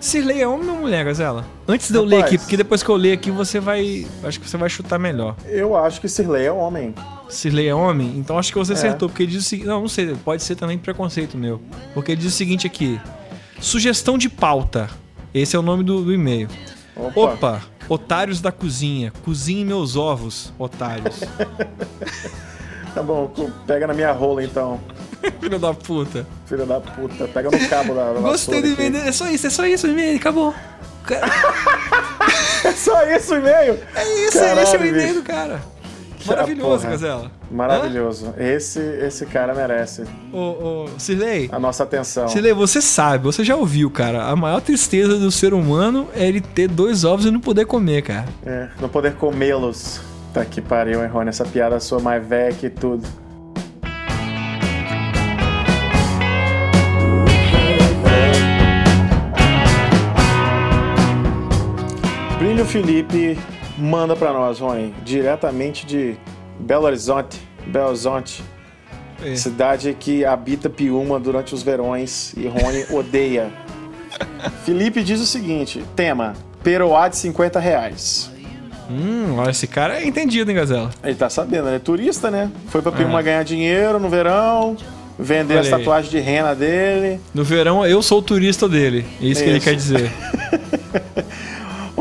[0.01, 1.45] Sirley é homem ou mulher, Gazela?
[1.65, 2.33] Antes de eu ler Rapaz.
[2.33, 4.05] aqui, porque depois que eu ler aqui, você vai...
[4.23, 5.35] Acho que você vai chutar melhor.
[5.45, 6.93] Eu acho que Sirley é homem.
[7.31, 8.13] Sirley é homem?
[8.17, 8.75] Então acho que você É.
[8.75, 9.67] acertou, porque ele diz o seguinte...
[9.67, 11.61] Não, não sei, pode ser também preconceito meu.
[11.93, 12.99] Porque ele diz o seguinte aqui.
[13.59, 14.89] Sugestão de pauta.
[15.33, 16.49] Esse é o nome do, do e-mail.
[16.95, 17.21] Opa.
[17.21, 19.11] Opa, otários da cozinha.
[19.23, 21.21] Cozinhe meus ovos, otários.
[22.93, 23.31] Tá bom,
[23.65, 24.77] pega na minha rola então.
[25.39, 26.27] Filho da puta.
[26.45, 27.25] Filho da puta.
[27.25, 28.97] Pega no cabo da, da Gostei do e-mail.
[28.97, 30.17] É só isso, é só isso e-mail.
[30.17, 30.53] Acabou.
[32.63, 33.79] É só isso o e-mail?
[33.95, 35.61] É isso, Caralho, esse é o e-mail do cara.
[36.27, 36.87] Maravilhoso.
[36.87, 37.31] Gazela.
[37.51, 38.33] Maravilhoso.
[38.37, 41.49] Esse, esse cara merece Ô, ô, Cirlei.
[41.51, 42.27] a nossa atenção.
[42.27, 44.23] Cirlei, você sabe, você já ouviu, cara.
[44.25, 48.01] A maior tristeza do ser humano é ele ter dois ovos e não poder comer,
[48.03, 48.25] cara.
[48.45, 50.01] É, não poder comê-los.
[50.33, 51.29] Tá que pariu, hein, Rony?
[51.29, 53.05] Essa piada sua mais velha que tudo.
[62.37, 63.37] Brilho Felipe
[63.81, 66.15] manda pra nós, Rony, diretamente de
[66.59, 68.43] Belo Horizonte, Belo Horizonte,
[69.23, 69.35] É.
[69.35, 73.49] cidade que habita Piuma durante os verões e Rony odeia.
[74.63, 78.29] Felipe diz o seguinte: tema: Peroá de 50 reais.
[78.89, 80.89] Hum, olha, esse cara é entendido, hein, Gazela?
[81.03, 82.51] Ele tá sabendo, ele é turista, né?
[82.67, 83.23] Foi pra Piuma É.
[83.23, 84.75] ganhar dinheiro no verão,
[85.17, 85.79] vender as Olha aí.
[85.83, 87.21] tatuagens de rena dele.
[87.33, 89.05] No verão, eu sou o turista dele.
[89.21, 89.65] É isso que ele Isso.
[89.65, 90.11] quer dizer.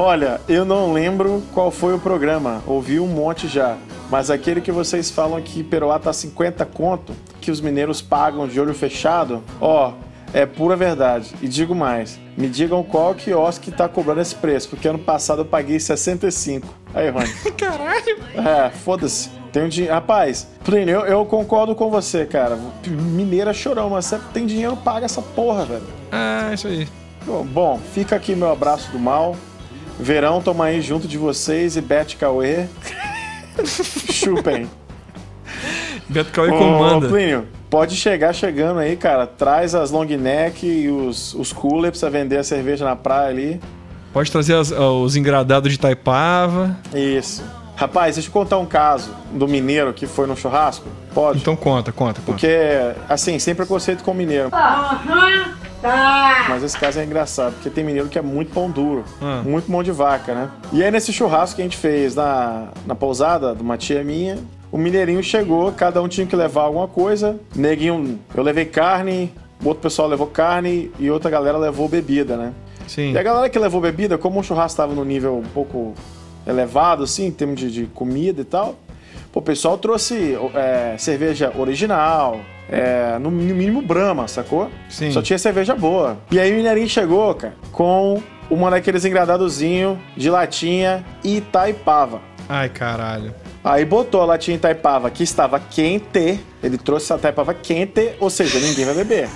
[0.03, 3.77] Olha, eu não lembro qual foi o programa, ouvi um monte já.
[4.09, 8.59] Mas aquele que vocês falam que Peroá tá 50 conto, que os mineiros pagam de
[8.59, 9.93] olho fechado, ó,
[10.33, 11.35] é pura verdade.
[11.43, 15.45] E digo mais, me digam qual quiosque tá cobrando esse preço, porque ano passado eu
[15.45, 16.67] paguei 65.
[16.95, 17.29] Aí, Rony.
[17.59, 18.19] Caralho.
[18.37, 19.29] É, foda-se.
[19.53, 19.93] Tem um dinheiro.
[19.93, 22.59] Rapaz, Plínio, eu, eu concordo com você, cara.
[22.87, 25.87] Mineira chorão, mas você tem dinheiro, paga essa porra, velho.
[26.11, 26.89] Ah, isso aí.
[27.27, 29.37] Bom, bom, fica aqui meu abraço do mal.
[30.01, 32.67] Verão, toma aí junto de vocês e Bete Cauê.
[34.11, 34.69] Chupem.
[36.09, 37.09] Beto Cauê Ô, comanda.
[37.09, 39.27] Plínio, pode chegar chegando aí, cara.
[39.27, 43.61] Traz as long neck e os, os cooler pra vender a cerveja na praia ali.
[44.13, 46.77] Pode trazer as- os engradados de Taipava.
[46.95, 47.43] Isso.
[47.77, 50.87] Rapaz, deixa eu contar um caso do mineiro que foi no churrasco.
[51.15, 51.39] Pode?
[51.39, 52.23] Então conta, conta, conta.
[52.23, 52.49] Porque,
[53.09, 54.51] assim, sem preconceito com mineiro.
[56.49, 59.43] Mas esse caso é engraçado, porque tem mineiro que é muito pão duro, Ah.
[59.45, 60.51] muito mão de vaca, né?
[60.73, 64.39] E aí, nesse churrasco que a gente fez na, na pousada de uma tia minha,
[64.71, 67.39] o mineirinho chegou, cada um tinha que levar alguma coisa.
[67.55, 69.33] Neguinho, eu levei carne,
[69.65, 72.53] outro pessoal levou carne e outra galera levou bebida, né?
[72.87, 73.13] Sim.
[73.13, 75.95] E a galera que levou bebida, como o churrasco estava no nível um pouco
[76.47, 78.77] elevado, assim, em termos de, de comida e tal,
[79.33, 82.41] pô, o pessoal trouxe é, cerveja original,
[82.71, 84.71] é, no mínimo Brahma, sacou?
[84.89, 85.11] Sim.
[85.11, 86.19] Só tinha cerveja boa.
[86.31, 92.21] E aí o Mineirinho chegou, cara, com uma daqueles engradadozinho de latinha Itaipava.
[92.49, 93.35] Ai, caralho.
[93.63, 96.41] Aí botou a latinha Itaipava que estava quente.
[96.63, 99.29] Ele trouxe a Itaipava quente, ou seja, ninguém vai beber.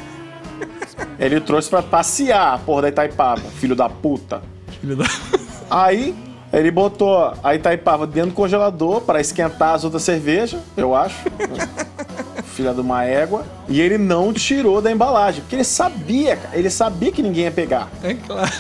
[1.19, 4.43] Ele trouxe pra passear a porra da Itaipava, filho da puta.
[4.81, 5.05] Filho da...
[5.71, 6.15] Aí
[6.53, 11.25] ele botou a Itaipava dentro do congelador para esquentar as outras cervejas, eu acho.
[12.55, 13.45] Filha de uma égua.
[13.69, 16.57] E ele não tirou da embalagem, porque ele sabia, cara.
[16.57, 17.89] Ele sabia que ninguém ia pegar.
[18.03, 18.51] É claro.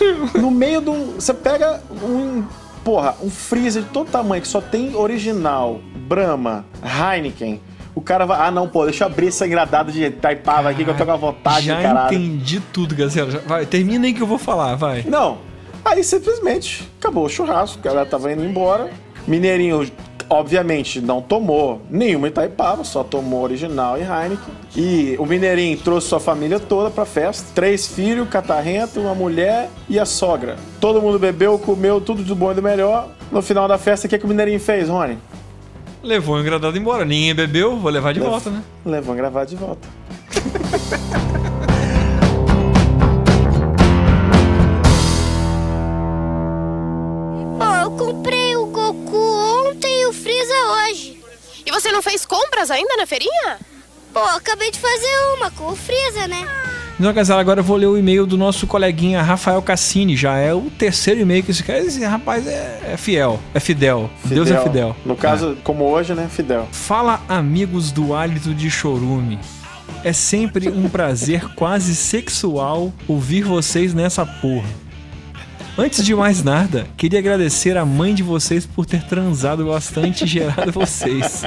[0.41, 1.13] No meio de um.
[1.15, 2.45] Você pega um.
[2.83, 7.61] Porra, um freezer de todo tamanho que só tem original, Brahma, Heineken.
[7.95, 8.47] O cara vai.
[8.47, 11.13] Ah, não, pô, deixa eu abrir essa engradada de Itaipava aqui que eu tô com
[11.13, 12.15] a vontade, Já caralho.
[12.15, 13.31] entendi tudo, Gazela.
[13.31, 15.05] Já- Vai, termina aí que eu vou falar, vai.
[15.09, 15.39] Não.
[15.85, 18.91] Aí simplesmente acabou o churrasco, a galera tava indo embora.
[19.27, 19.87] Mineirinho,
[20.35, 24.55] obviamente, não tomou nenhuma Itaipava, só tomou original e Heineken.
[24.77, 27.47] E o Mineirinho trouxe sua família toda pra festa.
[27.55, 30.57] Três filhos, catarrento, uma mulher e a sogra.
[30.81, 33.09] Todo mundo bebeu, comeu tudo do bom e do melhor.
[33.33, 35.19] No final da festa, o que, que o Mineirinho fez, Rony?
[36.03, 37.05] Levou o engradado embora.
[37.05, 38.63] Ninguém bebeu, vou levar de Lev- volta, né?
[38.85, 39.89] Levou a gravata de volta.
[52.45, 53.59] compras ainda na feirinha?
[54.13, 56.47] Pô, acabei de fazer uma com o Freeza, né?
[56.99, 60.17] Então, Gazela, agora eu vou ler o e-mail do nosso coleguinha Rafael Cassini.
[60.17, 61.81] Já é o terceiro e-mail que esse cara.
[61.81, 64.09] Esse rapaz é, é fiel, é fidel.
[64.25, 64.95] Deus é fidel.
[65.05, 66.29] No caso, como hoje, né?
[66.31, 66.69] Fidel.
[66.71, 69.41] Fala, amigos do hálito de chorume.
[70.05, 74.69] É sempre um prazer quase sexual ouvir vocês nessa porra.
[75.77, 80.27] Antes de mais nada, queria agradecer a mãe de vocês por ter transado bastante e
[80.27, 81.43] gerado vocês.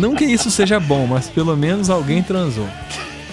[0.00, 2.68] Não que isso seja bom, mas pelo menos alguém transou.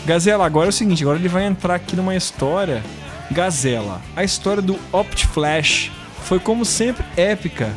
[0.05, 2.83] Gazela, agora é o seguinte, agora ele vai entrar aqui numa história.
[3.31, 5.91] Gazela, a história do Opt Flash
[6.25, 7.73] foi como sempre épica,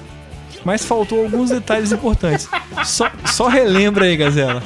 [0.66, 2.50] mas faltou alguns detalhes importantes.
[2.84, 4.62] Só, só relembra aí, Gazela.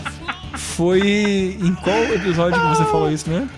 [0.54, 3.48] Foi em qual episódio que você falou isso, né?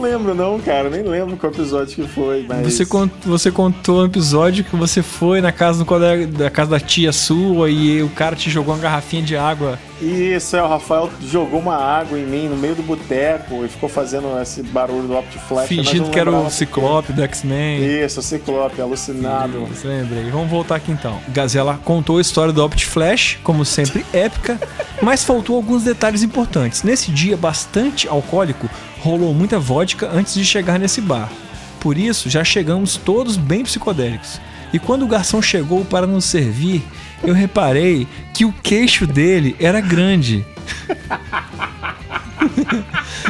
[0.00, 0.88] Lembro não, cara.
[0.90, 2.72] Nem lembro qual episódio que foi, mas...
[2.72, 6.70] Você, cont- você contou um episódio que você foi na casa do colega, da casa
[6.70, 9.78] da tia sua e o cara te jogou uma garrafinha de água.
[10.00, 13.88] Isso, é, o Rafael jogou uma água em mim no meio do boteco e ficou
[13.88, 15.68] fazendo esse barulho do Optiflash.
[15.68, 17.84] fingindo que era o Ciclope do X-Men.
[18.04, 19.68] Isso, o Ciclope, alucinado.
[19.70, 20.30] Isso, lembrei.
[20.30, 21.20] Vamos voltar aqui então.
[21.28, 24.58] Gazela contou a história do Opt Flash, como sempre épica,
[25.02, 26.82] mas faltou alguns detalhes importantes.
[26.82, 31.30] Nesse dia bastante alcoólico, rolou muita vodka antes de chegar nesse bar.
[31.78, 34.40] Por isso, já chegamos todos bem psicodélicos.
[34.72, 36.82] E quando o garçom chegou para nos servir,
[37.22, 40.44] eu reparei que o queixo dele era grande.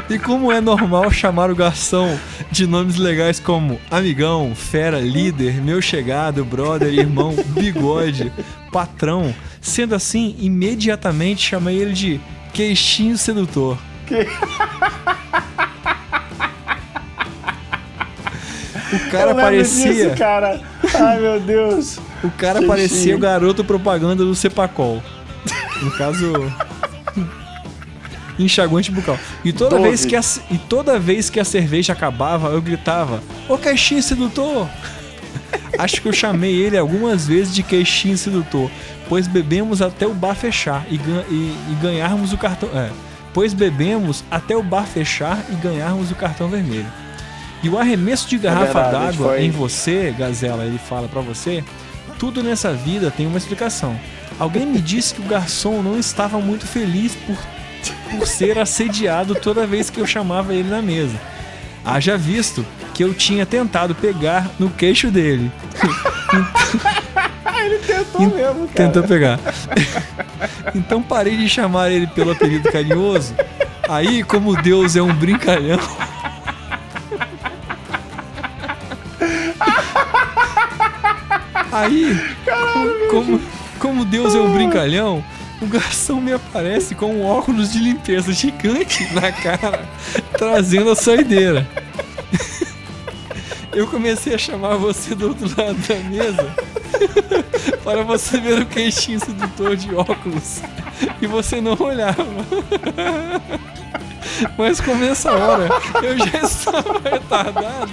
[0.09, 2.19] E como é normal chamar o garçom
[2.51, 8.33] de nomes legais como amigão, fera, líder, meu chegado, brother, irmão, bigode,
[8.73, 12.21] patrão, sendo assim, imediatamente chamei ele de
[12.53, 13.79] queixinho sedutor.
[18.93, 20.61] O cara parecia, disso, cara.
[20.95, 21.99] Ai, meu Deus.
[22.25, 25.03] o cara parecia o garoto propaganda do Cepacol.
[25.83, 26.33] No caso,
[28.39, 29.19] enxaguante bucal.
[29.45, 29.89] E toda Dove.
[29.89, 34.67] vez que a, e toda vez que a cerveja acabava, eu gritava: "Ô queixinho sedutor!"
[35.79, 38.71] Acho que eu chamei ele algumas vezes de queixinho sedutor,
[39.09, 42.69] pois bebemos até o bar fechar e, gan- e- e ganharmos o cartão.
[42.75, 42.91] É,
[43.33, 46.87] pois bebemos até o bar fechar e ganharmos o cartão vermelho.
[47.63, 51.63] E o arremesso de garrafa gente d'água foi- em você, Gazela, ele fala pra você,
[52.19, 53.99] tudo nessa vida tem uma explicação.
[54.39, 57.37] Alguém me disse que o garçom não estava muito feliz por,
[58.11, 61.17] por ser assediado toda vez que eu chamava ele na mesa.
[61.85, 65.51] Haja visto que eu tinha tentado pegar no queixo dele.
[67.87, 68.89] Tentou mesmo, cara.
[68.91, 69.39] Tentou pegar.
[70.75, 73.35] então parei de chamar ele pelo apelido carinhoso.
[73.89, 75.79] Aí, como Deus é um brincalhão.
[81.73, 82.19] Aí,
[83.11, 83.41] como,
[83.79, 85.25] como Deus é um brincalhão,
[85.61, 89.89] o garçom me aparece com um óculos de limpeza gigante na cara,
[90.33, 91.67] trazendo a saideira.
[93.73, 96.53] Eu comecei a chamar você do outro lado da mesa
[97.85, 100.61] para você ver o queixinho sedutor de óculos
[101.23, 102.25] e você não olhava.
[104.57, 105.69] Mas como nessa hora
[106.03, 107.93] eu já estava retardado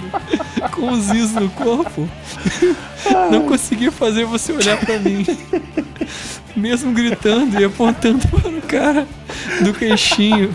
[0.72, 2.08] com os is no corpo,
[3.30, 5.26] não consegui fazer você olhar para mim.
[6.56, 9.06] Mesmo gritando e apontando para o cara
[9.62, 10.54] do queixinho.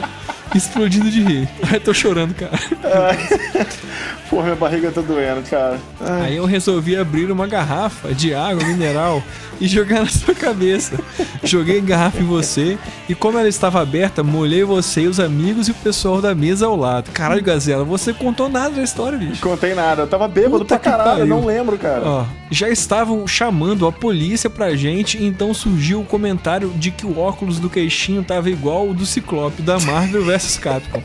[0.58, 1.50] Explodindo de rir.
[1.72, 2.52] Ai, tô chorando, cara.
[4.30, 5.80] Pô, minha barriga tá doendo, cara.
[6.02, 9.22] Ai, Aí eu resolvi abrir uma garrafa de água mineral
[9.62, 10.98] e jogar na sua cabeça.
[11.44, 15.72] Joguei garrafa em você e como ela estava aberta, molhei você e os amigos e
[15.72, 17.12] o pessoal da mesa ao lado.
[17.12, 19.42] Caralho, Gazela, você contou nada da história, bicho.
[19.42, 20.04] contei nada.
[20.04, 21.28] Eu tava bêbado Puta pra caralho, eu pariu.
[21.28, 22.02] não lembro, cara.
[22.04, 27.20] Ó, já estavam chamando a polícia pra gente, então surgiu o comentário de que o
[27.20, 31.02] óculos do queixinho tava igual o do Ciclope da Marvel vs Capcom.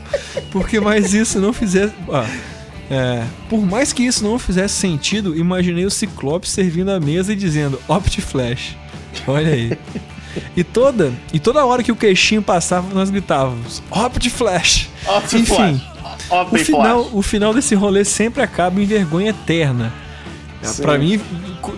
[0.51, 1.93] Porque mais isso não fizesse.
[2.07, 2.23] ó,
[2.89, 7.35] é, por mais que isso não fizesse sentido, imaginei o Ciclope servindo a mesa e
[7.35, 8.75] dizendo Optiflash.
[9.27, 9.77] Olha aí.
[10.55, 14.87] E toda, e toda hora que o queixinho passava, nós gritávamos Optiflash.
[15.07, 15.33] Optiflash.
[15.33, 15.81] Enfim,
[16.29, 16.65] o Optiflash.
[16.65, 19.91] final, o final desse rolê sempre acaba em vergonha eterna.
[20.61, 20.81] Sim.
[20.81, 21.19] Pra mim,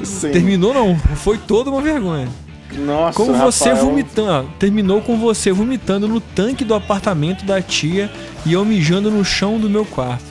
[0.03, 0.31] Sim.
[0.31, 2.27] terminou não, foi toda uma vergonha.
[2.73, 3.85] Nossa, Com você Rafael.
[3.85, 8.11] vomitando, terminou com você vomitando no tanque do apartamento da tia
[8.45, 10.23] e eu mijando no chão do meu quarto.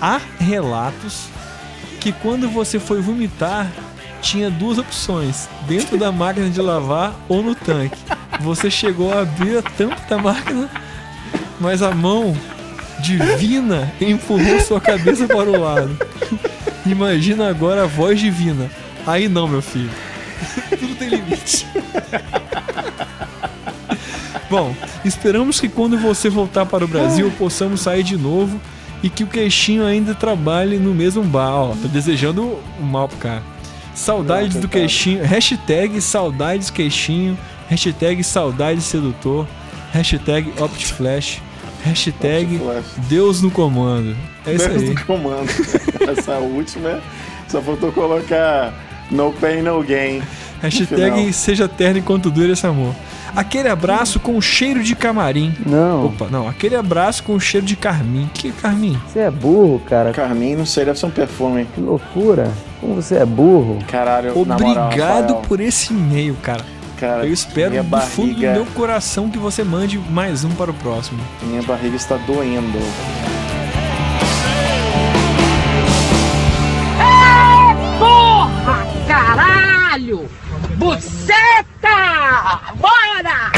[0.00, 1.26] Há relatos
[2.00, 3.70] que quando você foi vomitar,
[4.20, 7.98] tinha duas opções: dentro da máquina de lavar ou no tanque.
[8.40, 10.68] Você chegou a abrir a tampa da máquina,
[11.60, 12.36] mas a mão
[13.00, 15.96] divina empurrou sua cabeça para o lado.
[16.86, 18.70] Imagina agora a voz divina.
[19.06, 19.90] Aí não, meu filho.
[20.78, 21.66] Tudo tem limite.
[24.50, 28.60] Bom, esperamos que quando você voltar para o Brasil possamos sair de novo
[29.02, 31.54] e que o queixinho ainda trabalhe no mesmo bar.
[31.54, 32.42] Ó, tô desejando
[32.78, 33.42] o mal pro cara.
[33.94, 35.24] Saudades do queixinho.
[35.24, 37.38] Hashtag saudades queixinho.
[37.68, 39.46] Hashtag saudades sedutor.
[39.92, 41.40] Hashtag Optiflash.
[41.84, 42.60] Hashtag.
[43.08, 44.16] Deus no comando.
[44.46, 44.94] É isso Deus aí.
[44.94, 45.48] do comando.
[46.08, 47.00] Essa última,
[47.46, 48.72] só faltou colocar
[49.10, 50.22] no pain, no gain.
[50.60, 52.94] Hashtag seja terno enquanto dura esse amor.
[53.36, 55.52] Aquele abraço com cheiro de camarim.
[55.66, 56.48] Não, Opa, não.
[56.48, 58.30] Aquele abraço com cheiro de carmim.
[58.32, 58.98] Que carmim?
[59.06, 60.12] você é burro, cara.
[60.12, 61.66] Carmin, não sei, deve ser um perfume.
[61.74, 62.50] Que loucura.
[62.80, 63.78] Como você é burro.
[63.88, 66.64] Caralho, moral, Obrigado por esse e-mail, cara.
[66.96, 70.74] cara, Eu espero do fundo do meu coração que você mande mais um para o
[70.74, 71.18] próximo.
[71.42, 72.78] Minha barriga está doendo.
[79.94, 80.28] Caralho!
[80.76, 81.88] Buceta!
[82.74, 83.52] Bora!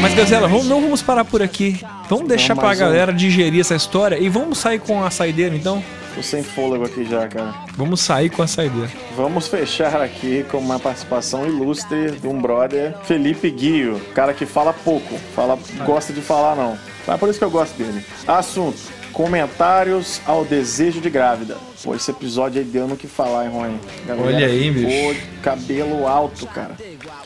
[0.00, 1.80] Mas, Gazela, vamos, não vamos parar por aqui.
[2.08, 2.76] Vamos deixar Não, pra um.
[2.76, 5.82] galera digerir essa história e vamos sair com a saideira, então?
[6.16, 7.54] Tô sem fôlego aqui já, cara.
[7.76, 8.90] Vamos sair com a saideira.
[9.14, 14.72] Vamos fechar aqui com uma participação ilustre de um brother, Felipe Guio, cara que fala
[14.72, 16.78] pouco, fala, gosta de falar não.
[17.06, 18.02] É por isso que eu gosto dele.
[18.26, 18.78] Assunto:
[19.12, 21.58] comentários ao desejo de grávida.
[21.84, 23.78] Pô, esse episódio aí deu no que falar, hein, Rony?
[24.24, 25.20] Olha aí, bicho.
[25.42, 26.76] cabelo alto, cara.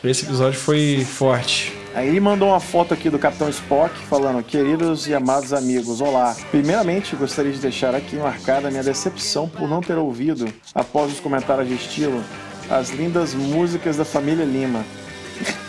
[0.03, 1.80] Esse episódio foi forte.
[1.93, 6.35] Aí ele mandou uma foto aqui do Capitão Spock falando: Queridos e amados amigos, olá.
[6.49, 11.19] Primeiramente, gostaria de deixar aqui marcada a minha decepção por não ter ouvido, após os
[11.19, 12.23] comentários de estilo,
[12.69, 14.85] as lindas músicas da família Lima.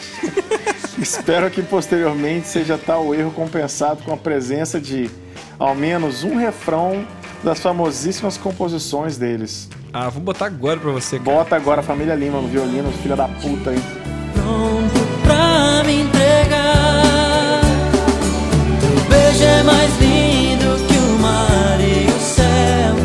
[0.97, 5.11] Espero que posteriormente seja tal o erro compensado com a presença de
[5.59, 7.05] ao menos um refrão
[7.43, 9.69] das famosíssimas composições deles.
[9.93, 11.39] Ah, vou botar agora pra você, cara.
[11.39, 13.83] Bota agora a família Lima no violino, filha da puta, hein?
[14.33, 14.82] pronto
[19.63, 22.97] é mais lindo que o mar e o céu.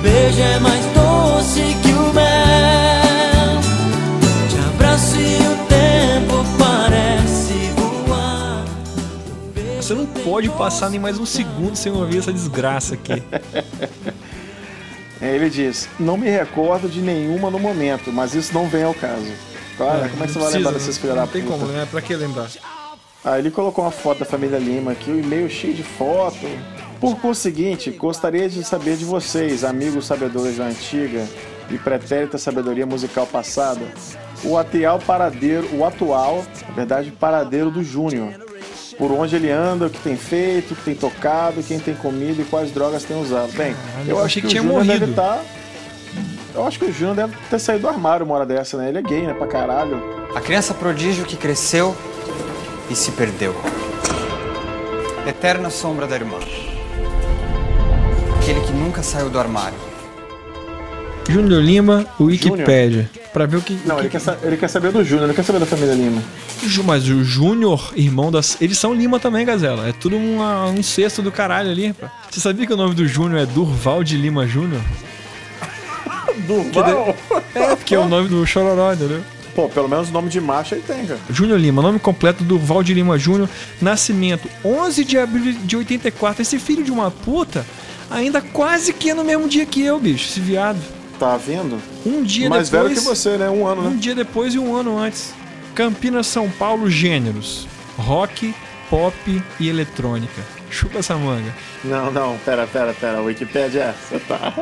[0.00, 3.60] Beijo é mais doce que o mel.
[4.48, 7.72] Te abraço e o tempo parece
[8.06, 8.64] voar.
[9.76, 13.20] Você não pode passar nem mais um segundo sem ouvir essa desgraça aqui.
[15.20, 18.94] Aí ele diz: Não me recordo de nenhuma no momento, mas isso não vem ao
[18.94, 19.32] caso.
[19.76, 21.40] Claro, como é que você Não vai lembrar desses filhos da Não puta?
[21.40, 21.88] tem como, né?
[21.90, 22.48] Pra que lembrar?
[23.24, 26.46] Aí ele colocou uma foto da família Lima aqui, o e-mail cheio de foto.
[27.00, 31.26] Por conseguinte, gostaria de saber de vocês, amigos sabedores da antiga
[31.70, 33.80] e pretérita sabedoria musical passada,
[34.44, 38.34] o atual paradeiro, o atual, na verdade, paradeiro do Júnior.
[38.98, 42.42] Por onde ele anda, o que tem feito, o que tem tocado, quem tem comido
[42.42, 43.52] e quais drogas tem usado.
[43.52, 43.74] Bem,
[44.06, 45.10] eu, eu acho achei que, que o tinha Júnior deve morrido.
[45.12, 45.44] estar.
[46.54, 48.90] Eu acho que o Júnior deve ter saído do armário uma hora dessa, né?
[48.90, 49.32] Ele é gay, né?
[49.32, 50.02] Pra caralho.
[50.34, 51.96] A criança prodígio que cresceu
[52.92, 53.54] e se perdeu.
[55.26, 56.36] Eterna sombra da irmã.
[58.40, 59.78] Aquele que nunca saiu do armário.
[61.28, 63.08] Júnior Lima, o Wikipédia.
[63.32, 63.78] Pra ver o que.
[63.86, 66.20] Não, ele quer, sa- ele quer saber do Júnior, não quer saber da família Lima.
[66.66, 68.60] Ju- Mas o Júnior, irmão das.
[68.60, 69.88] Eles são Lima também, Gazela.
[69.88, 72.10] É tudo uma- um incesto do caralho ali, rapaz.
[72.30, 74.82] Você sabia que o nome do Júnior é Durval de Lima Júnior?
[76.46, 77.16] Durval?
[77.54, 79.22] É, porque é o nome do Chororó, entendeu?
[79.54, 81.20] Pô, pelo menos o nome de macho ele tem, cara.
[81.28, 83.48] Júnior Lima, nome completo do Valdir Lima Júnior,
[83.80, 86.40] nascimento 11 de abril de 84.
[86.42, 87.66] Esse filho de uma puta
[88.10, 90.80] ainda quase que é no mesmo dia que eu, bicho, esse viado.
[91.18, 91.78] Tá vendo?
[92.04, 92.88] Um dia Mais depois.
[92.90, 93.48] velho que você, né?
[93.50, 93.96] Um ano, Um né?
[94.00, 95.32] dia depois e um ano antes.
[95.74, 98.54] Campinas, São Paulo, gêneros: rock,
[98.90, 99.14] pop
[99.60, 100.42] e eletrônica.
[100.72, 101.54] Chupa essa manga.
[101.84, 103.20] Não, não, pera, pera, pera.
[103.20, 104.54] Wikipédia, você tá.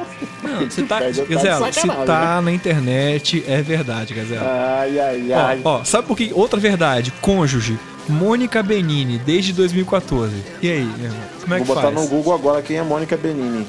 [0.42, 0.98] Não, você tá.
[1.08, 4.42] De Gazela, se sacanagem, tá na internet, é verdade, Gazela.
[4.80, 5.60] Ai, ai, ai.
[5.64, 6.32] Ó, ó, sabe por que?
[6.34, 7.78] Outra verdade: cônjuge.
[8.08, 10.34] Mônica Benini, desde 2014.
[10.60, 11.20] E aí, meu irmão?
[11.42, 11.94] Como é Vou que botar faz?
[11.94, 13.64] no Google agora quem é Mônica Benini.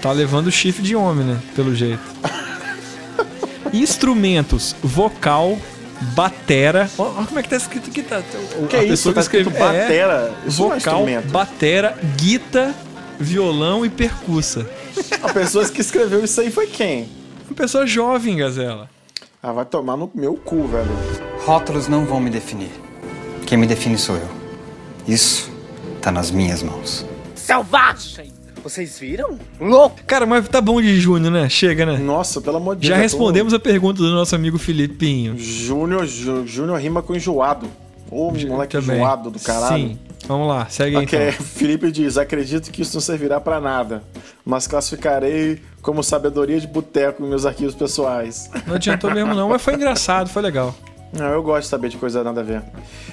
[0.00, 1.40] Tá levando chifre de homem, né?
[1.56, 2.00] Pelo jeito.
[3.72, 5.58] Instrumentos: vocal,
[6.00, 6.90] batera.
[6.98, 8.02] Ó como é que tá escrito aqui.
[8.02, 8.22] Tá,
[8.58, 8.88] o- Que a isso?
[8.90, 10.34] pessoa Tá escrito escreveu- é, batera?
[10.46, 11.28] Isso é vocal, instrumento.
[11.28, 12.74] batera, guita,
[13.18, 14.66] violão e percussa.
[15.22, 17.08] A pessoa que escreveu isso aí foi quem?
[17.48, 18.88] Uma pessoa jovem, Gazela.
[19.42, 20.90] Ah, vai tomar no meu cu, velho.
[21.44, 22.70] Rótulos não vão me definir.
[23.46, 24.28] Quem me define sou eu.
[25.08, 25.50] Isso
[26.00, 27.06] tá nas minhas mãos.
[27.34, 28.32] Selvagem!
[28.62, 29.38] Vocês viram?
[29.60, 30.00] Louco!
[30.06, 31.48] Cara, mas tá bom de Júnior, né?
[31.48, 31.96] Chega, né?
[31.98, 33.12] Nossa, pelo amor de Já Deus.
[33.12, 35.38] eu tô- respondemos a pergunta do nosso amigo Filipinho.
[35.38, 37.66] Júnior, Jú- Júnior rima com enjoado.
[38.10, 38.96] Ô, moleque Também.
[38.96, 39.88] enjoado do caralho.
[39.90, 39.98] Sim.
[40.26, 41.44] Vamos lá, segue aí Ok, então.
[41.46, 44.02] Felipe diz: Acredito que isso não servirá pra nada,
[44.44, 48.50] mas classificarei como sabedoria de boteco em meus arquivos pessoais.
[48.66, 50.74] Não adiantou mesmo não, mas foi engraçado, foi legal.
[51.12, 52.62] Não, eu gosto de saber de coisa nada a ver.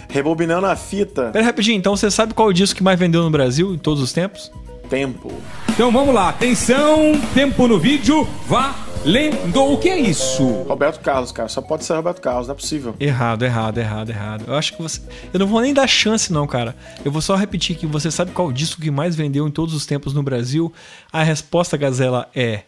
[0.10, 3.24] Rebobinando a fita, Pera rapidinho, então você sabe qual é o disco que mais vendeu
[3.24, 4.52] no Brasil em todos os tempos?
[4.88, 5.32] Tempo.
[5.70, 9.62] Então vamos lá, atenção, tempo no vídeo, valendo.
[9.62, 10.44] O que é isso?
[10.64, 12.96] Roberto Carlos, cara, só pode ser Roberto Carlos, não é possível.
[13.00, 14.44] Errado, errado, errado, errado.
[14.48, 15.02] Eu acho que você.
[15.32, 16.76] Eu não vou nem dar chance, não, cara.
[17.06, 19.74] Eu vou só repetir que você sabe qual o disco que mais vendeu em todos
[19.74, 20.74] os tempos no Brasil?
[21.12, 22.64] A resposta, Gazela, é.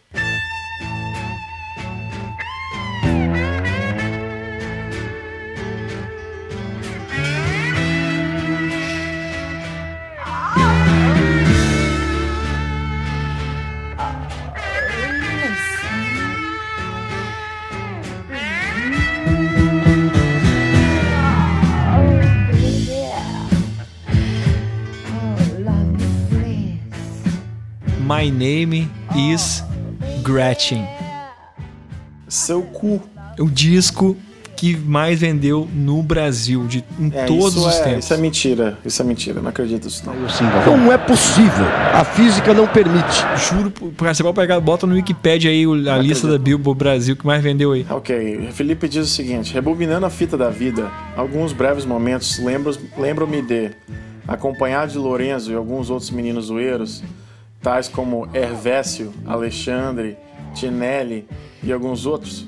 [28.19, 29.63] My Name is
[30.21, 30.85] Gretchen.
[32.27, 33.01] Seu cu.
[33.39, 34.17] O disco
[34.57, 38.03] que mais vendeu no Brasil, de, em É, todos os é, tempos.
[38.03, 38.77] Isso é mentira.
[38.83, 39.41] Isso é mentira.
[39.41, 40.13] Não acredito nisso, não.
[40.77, 41.65] Não é possível.
[41.93, 43.23] A física não permite.
[43.37, 47.15] Juro, por- por- você pode pegar, bota no Wikipedia aí a lista da Billboard Brasil
[47.15, 47.85] que mais vendeu aí.
[47.89, 53.41] Ok, Felipe diz o seguinte: rebobinando a fita da vida, alguns breves momentos lembro- lembram-me
[53.41, 53.71] de,
[54.27, 57.01] acompanhado de Lorenzo e alguns outros meninos zoeiros,
[57.61, 60.17] tais como Hervécio, Alexandre,
[60.53, 61.27] Tinelli
[61.63, 62.47] e alguns outros,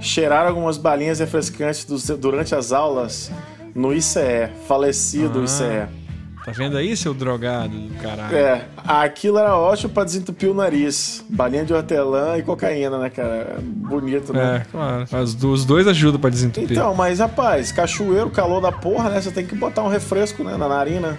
[0.00, 1.84] cheirar algumas balinhas refrescantes
[2.18, 3.30] durante as aulas
[3.74, 5.44] no ICE, falecido Ah.
[5.44, 6.00] ICE.
[6.42, 8.34] Tá vendo aí, seu drogado do caralho?
[8.34, 11.22] É, aquilo era ótimo pra desentupir o nariz.
[11.28, 13.58] Balinha de hortelã e cocaína, né, cara?
[13.62, 14.62] Bonito, né?
[14.66, 15.04] É, claro.
[15.38, 16.72] Do- os dois ajudam pra desentupir.
[16.72, 19.20] Então, mas rapaz, cachoeiro, calor da porra, né?
[19.20, 21.18] Você tem que botar um refresco né, na narina.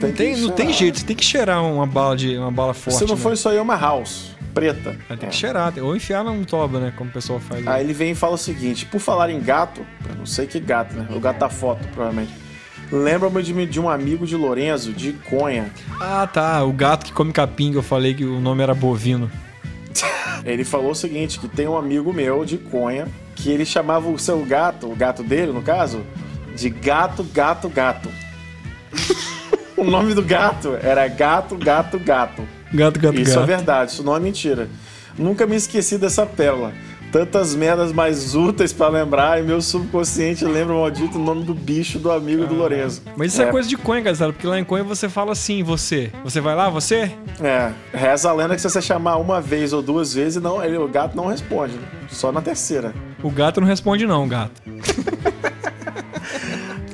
[0.00, 2.98] Não, tem, não tem jeito, você tem que cheirar uma bala, de, uma bala forte.
[2.98, 3.20] Se não né?
[3.20, 4.96] for isso aí, é uma house preta.
[5.08, 5.26] Tem É.
[5.26, 6.92] que cheirar, ou enfiar num toba, né?
[6.96, 7.66] Como o pessoal faz.
[7.66, 10.58] Aí ele vem e fala o seguinte: por falar em gato, eu não sei que
[10.58, 11.06] gato, né?
[11.14, 12.32] O gato da foto, provavelmente.
[12.90, 15.70] Lembra-me de, de um amigo de Lorenzo, de Conha.
[16.00, 16.64] Ah, tá.
[16.64, 19.30] O gato que come capim, que eu falei que o nome era bovino.
[20.44, 24.18] Ele falou o seguinte: que tem um amigo meu de Conha que ele chamava o
[24.18, 26.04] seu gato, o gato dele, no caso,
[26.56, 28.08] de gato, gato, gato.
[29.80, 32.42] O nome do gato era gato, gato, gato.
[32.72, 33.42] Gato, gato, Isso gato.
[33.42, 34.68] é verdade, isso não é mentira.
[35.16, 36.72] Nunca me esqueci dessa pérola.
[37.10, 41.98] Tantas merdas mais úteis pra lembrar e meu subconsciente lembra o maldito nome do bicho
[41.98, 43.00] do amigo do Lorenzo.
[43.16, 46.12] Mas isso é, coisa de Conha, Gazela, porque lá em Conha você fala assim, você.
[46.22, 47.10] Você vai lá, você?
[47.40, 50.76] É, reza a lenda que se você chamar uma vez ou duas vezes, não, ele,
[50.76, 51.78] o gato não responde.
[52.10, 52.92] Só na terceira.
[53.22, 54.60] O gato não responde não, gato.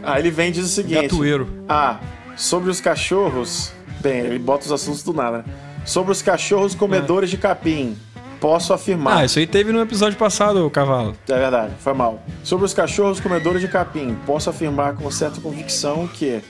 [0.03, 1.49] Aí ele vem e diz o seguinte: Gatoeiro.
[1.68, 1.99] Ah,
[2.37, 3.72] sobre os cachorros.
[4.01, 5.45] Bem, ele bota os assuntos do nada, né?
[5.85, 7.97] Sobre os cachorros comedores de capim.
[8.41, 9.18] Posso afirmar.
[9.18, 11.16] Ah, isso aí teve no episódio passado, o cavalo.
[11.28, 12.22] É verdade, foi mal.
[12.43, 16.43] Sobre os cachorros comedores de capim, posso afirmar com certa convicção que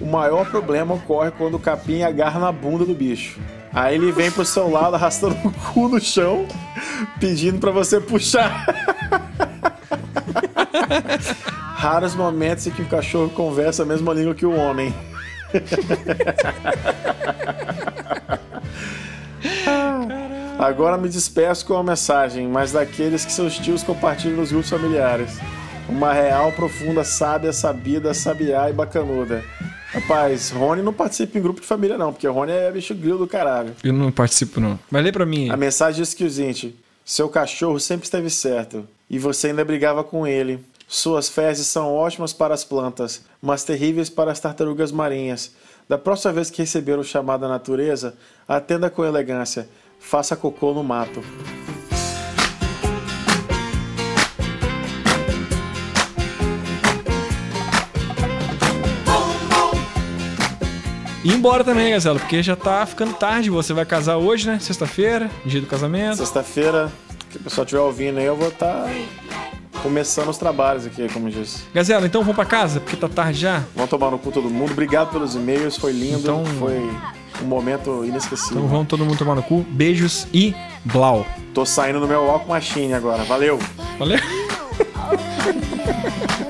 [0.00, 3.38] o maior problema ocorre quando o capim agarra na bunda do bicho.
[3.72, 6.46] Aí ele vem pro seu lado arrastando o cu no chão,
[7.20, 8.66] pedindo pra você puxar.
[11.76, 14.94] Raros momentos em que o cachorro conversa a mesma língua que o homem.
[20.58, 25.38] Agora me despeço com uma mensagem, mas daqueles que seus tios compartilham nos grupos familiares.
[25.88, 29.44] Uma real, profunda, sábia, sabida, sabiá e bacanuda.
[29.92, 33.26] Rapaz, Rony não participa em grupo de família, não, porque Rony é bicho grilo do
[33.26, 33.74] caralho.
[33.82, 34.78] Eu não participo, não.
[34.90, 35.48] Mas lê pra mim.
[35.48, 40.04] A mensagem diz que o seguinte: seu cachorro sempre esteve certo e você ainda brigava
[40.04, 40.60] com ele.
[40.90, 45.52] Suas fezes são ótimas para as plantas, mas terríveis para as tartarugas marinhas.
[45.86, 48.14] Da próxima vez que receber o chamado da natureza,
[48.48, 49.68] atenda com elegância.
[50.00, 51.22] Faça cocô no mato.
[61.22, 63.50] E embora também, Gazela, porque já tá ficando tarde.
[63.50, 64.58] Você vai casar hoje, né?
[64.58, 66.16] Sexta-feira, dia do casamento.
[66.16, 66.90] Sexta-feira,
[67.28, 68.88] que o pessoal estiver ouvindo aí, eu vou estar
[69.78, 71.62] começando os trabalhos aqui, como disse.
[71.74, 73.62] Gazela, então vamos pra casa, porque tá tarde já.
[73.74, 74.72] Vamos tomar no cu todo mundo.
[74.72, 76.18] Obrigado pelos e-mails, foi lindo.
[76.20, 76.90] Então- Foi
[77.42, 78.58] um momento inesquecível.
[78.58, 79.64] Então vamos todo mundo tomar no cu.
[79.70, 80.54] Beijos e
[80.84, 81.24] blau.
[81.54, 83.22] Tô saindo no meu Walk Machine agora.
[83.24, 83.58] Valeu!
[83.98, 84.18] Valeu!